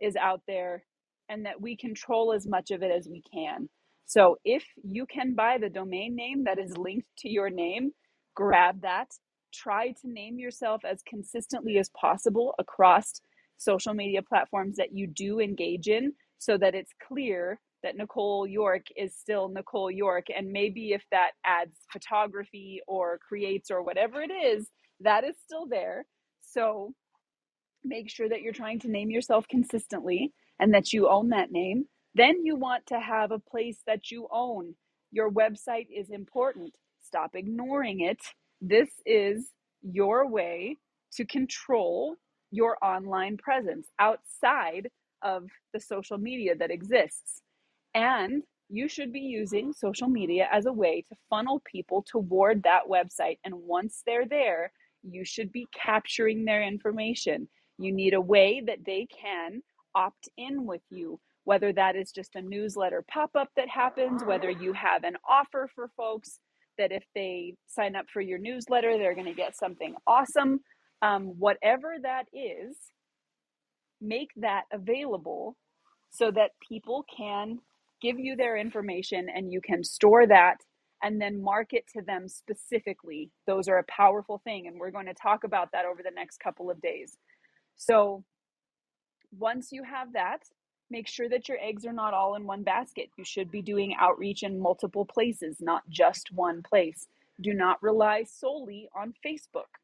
[0.00, 0.84] is out there
[1.30, 3.70] and that we control as much of it as we can.
[4.06, 7.92] So if you can buy the domain name that is linked to your name,
[8.36, 9.08] grab that.
[9.52, 13.20] Try to name yourself as consistently as possible across
[13.58, 18.86] social media platforms that you do engage in so that it's clear that Nicole York
[18.96, 20.26] is still Nicole York.
[20.36, 24.68] And maybe if that adds photography or creates or whatever it is,
[25.00, 26.06] that is still there.
[26.42, 26.94] So
[27.84, 31.86] make sure that you're trying to name yourself consistently and that you own that name.
[32.14, 34.74] Then you want to have a place that you own.
[35.10, 36.74] Your website is important.
[37.02, 38.20] Stop ignoring it.
[38.64, 39.50] This is
[39.82, 40.78] your way
[41.14, 42.14] to control
[42.52, 44.88] your online presence outside
[45.20, 47.42] of the social media that exists.
[47.92, 52.82] And you should be using social media as a way to funnel people toward that
[52.88, 53.38] website.
[53.44, 54.70] And once they're there,
[55.02, 57.48] you should be capturing their information.
[57.78, 59.60] You need a way that they can
[59.96, 64.50] opt in with you, whether that is just a newsletter pop up that happens, whether
[64.50, 66.38] you have an offer for folks
[66.78, 70.60] that if they sign up for your newsletter, they're going to get something awesome
[71.02, 72.76] um, whatever that is,
[74.00, 75.56] make that available
[76.10, 77.58] so that people can
[78.00, 80.56] give you their information and you can store that
[81.02, 83.30] and then market to them specifically.
[83.46, 84.68] Those are a powerful thing.
[84.68, 87.16] And we're going to talk about that over the next couple of days.
[87.76, 88.24] So,
[89.36, 90.40] once you have that,
[90.92, 93.08] make sure that your eggs are not all in one basket.
[93.16, 97.08] You should be doing outreach in multiple places, not just one place.
[97.40, 99.80] Do not rely solely on Facebook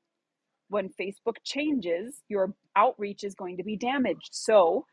[0.68, 4.30] when Facebook changes, your outreach is going to be damaged.
[4.32, 4.86] So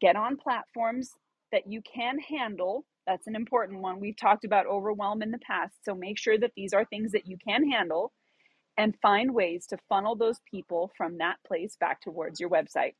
[0.00, 1.12] get on platforms
[1.52, 2.84] that you can handle.
[3.06, 4.00] That's an important one.
[4.00, 5.74] We've talked about overwhelm in the past.
[5.84, 8.12] So make sure that these are things that you can handle
[8.78, 12.94] and find ways to funnel those people from that place back towards your website.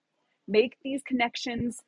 [0.48, 1.80] Make these connections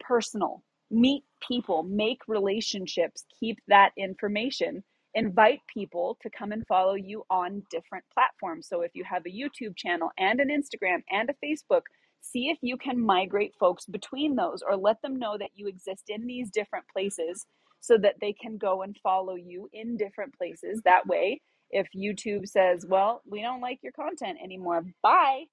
[0.00, 0.62] personal.
[0.90, 4.82] Meet people, make relationships, keep that information
[5.14, 8.68] invite people to come and follow you on different platforms.
[8.68, 11.82] So if you have a YouTube channel and an Instagram and a Facebook,
[12.20, 16.04] see if you can migrate folks between those or let them know that you exist
[16.08, 17.46] in these different places
[17.80, 20.82] so that they can go and follow you in different places.
[20.84, 21.40] That way,
[21.70, 25.44] if YouTube says, well, we don't like your content anymore, bye,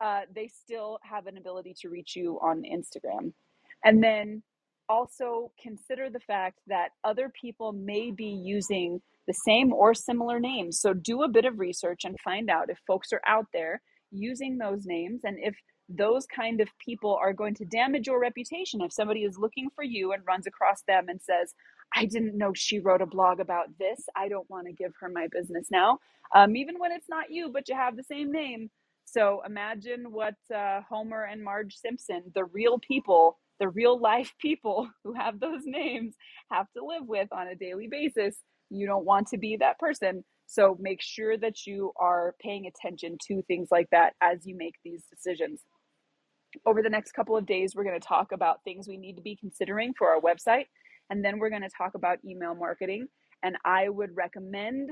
[0.00, 3.32] uh, they still have an ability to reach you on Instagram.
[3.84, 4.42] And then
[4.88, 10.80] also consider the fact that other people may be using the same or similar names.
[10.80, 13.80] So do a bit of research and find out if folks are out there
[14.10, 15.56] using those names and if
[15.88, 18.80] those kind of people are going to damage your reputation.
[18.82, 21.54] If somebody is looking for you and runs across them and says,
[21.94, 24.00] I didn't know she wrote a blog about this.
[24.16, 25.98] I don't want to give her my business now.
[26.34, 28.70] Um, even when it's not you, but you have the same name.
[29.04, 34.88] So imagine what uh, Homer and Marge Simpson, the real people, the real life people
[35.04, 36.14] who have those names
[36.50, 38.36] have to live with on a daily basis.
[38.70, 40.24] You don't want to be that person.
[40.46, 44.74] So make sure that you are paying attention to things like that as you make
[44.84, 45.62] these decisions.
[46.66, 49.22] Over the next couple of days, we're going to talk about things we need to
[49.22, 50.66] be considering for our website.
[51.08, 53.06] And then we're going to talk about email marketing.
[53.42, 54.90] And I would recommend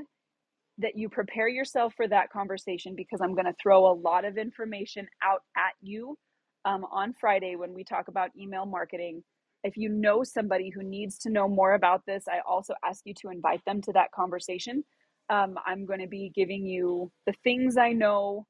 [0.79, 4.37] that you prepare yourself for that conversation because I'm going to throw a lot of
[4.37, 6.17] information out at you
[6.65, 9.23] um, on Friday when we talk about email marketing.
[9.63, 13.13] If you know somebody who needs to know more about this, I also ask you
[13.21, 14.83] to invite them to that conversation.
[15.29, 18.47] Um, I'm going to be giving you the things I know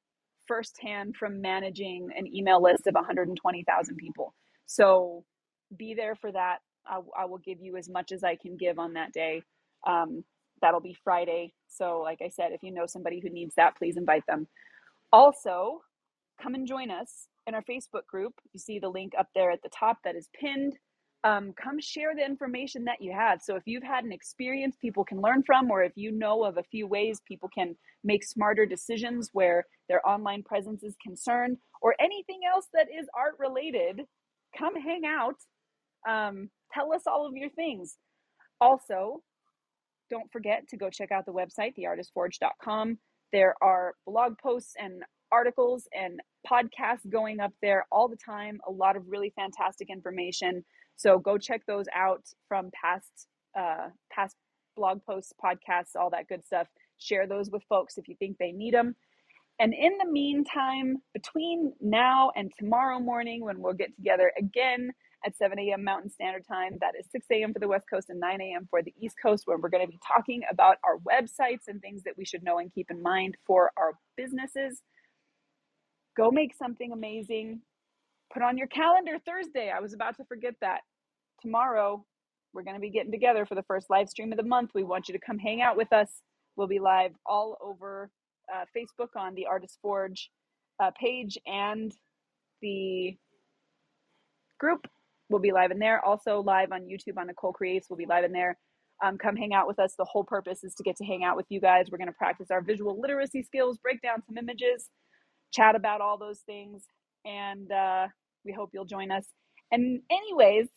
[0.48, 4.34] firsthand from managing an email list of 120,000 people.
[4.66, 5.24] So
[5.78, 6.60] be there for that.
[6.86, 9.44] I, I, will give you as much as I can give on that day.
[9.86, 10.24] Um,
[10.62, 11.54] that'll be Friday.
[11.68, 14.48] So, like I said, if you know somebody who needs that, please invite them.
[15.14, 15.82] Also,
[16.42, 18.34] come and join us in our Facebook group.
[18.54, 20.76] You see the link up there at the top that is pinned.
[21.24, 23.42] Um, come share the information that you have.
[23.44, 26.58] So if you've had an experience people can learn from, or if you know of
[26.58, 31.96] a few ways people can make smarter decisions where their online presence is concerned, or
[32.00, 34.02] anything else that is art related,
[34.58, 35.36] come hang out.
[36.10, 37.98] Um, tell us all of your things.
[38.60, 39.22] Also,
[40.10, 42.98] don't forget to go check out the website, theartistforge.com
[43.34, 46.20] There are blog posts and articles and
[46.50, 48.60] podcasts going up there all the time.
[48.68, 50.64] A lot of really fantastic information.
[50.96, 53.28] So go check those out from past
[53.58, 54.36] uh, past
[54.76, 56.68] blog posts, podcasts, all that good stuff.
[57.00, 58.96] Share those with folks if you think they need them.
[59.60, 64.92] And in the meantime, between now and tomorrow morning, when we'll get together again
[65.26, 65.84] at 7 a.m.
[65.84, 67.54] Mountain Standard Time, that is 6 a.m.
[67.54, 68.68] for the West Coast and 9 a.m.
[68.70, 72.04] for the East Coast, where we're going to be talking about our websites and things
[72.04, 74.82] that we should know and keep in mind for our businesses.
[76.18, 77.62] Go make something amazing.
[78.34, 79.72] Put on your calendar Thursday.
[79.76, 80.82] I was about to forget that.
[81.42, 82.06] Tomorrow,
[82.54, 84.72] we're going to be getting together for the first live stream of the month.
[84.76, 86.22] We want you to come hang out with us.
[86.56, 88.10] We'll be live all over
[88.54, 90.30] uh, Facebook on the Artist Forge
[90.82, 91.94] uh, page and
[92.62, 93.16] the
[94.60, 94.88] group.
[95.30, 96.04] We'll be live in there.
[96.04, 97.88] Also live on YouTube on Nicole Creates.
[97.90, 98.58] We'll be live in there.
[99.04, 99.96] Um, come hang out with us.
[99.98, 101.88] The whole purpose is to get to hang out with you guys.
[101.92, 104.90] We're going to practice our visual literacy skills, break down some images,
[105.52, 106.84] chat about all those things,
[107.26, 108.08] and uh,
[108.46, 109.26] we hope you'll join us.
[109.72, 110.68] And anyways,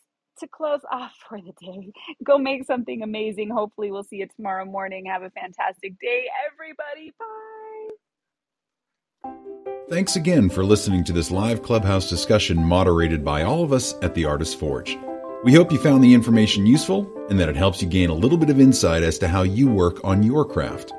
[0.41, 1.93] to close off for the day,
[2.25, 3.51] go make something amazing.
[3.51, 5.07] Hopefully, we'll see you tomorrow morning.
[5.07, 7.13] Have a fantastic day, everybody.
[7.19, 7.55] Bye.
[9.91, 14.15] Thanks again for listening to this live clubhouse discussion moderated by all of us at
[14.15, 14.99] the Artist Forge.
[15.45, 18.39] We hope you found the information useful and that it helps you gain a little
[18.39, 20.95] bit of insight as to how you work on your craft.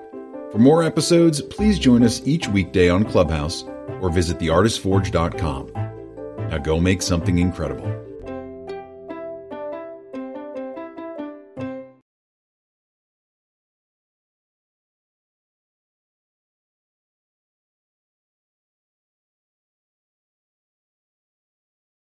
[0.56, 3.64] For more episodes, please join us each weekday on Clubhouse
[4.00, 5.70] or visit theartistforge.com.
[6.50, 8.05] Now go make something incredible.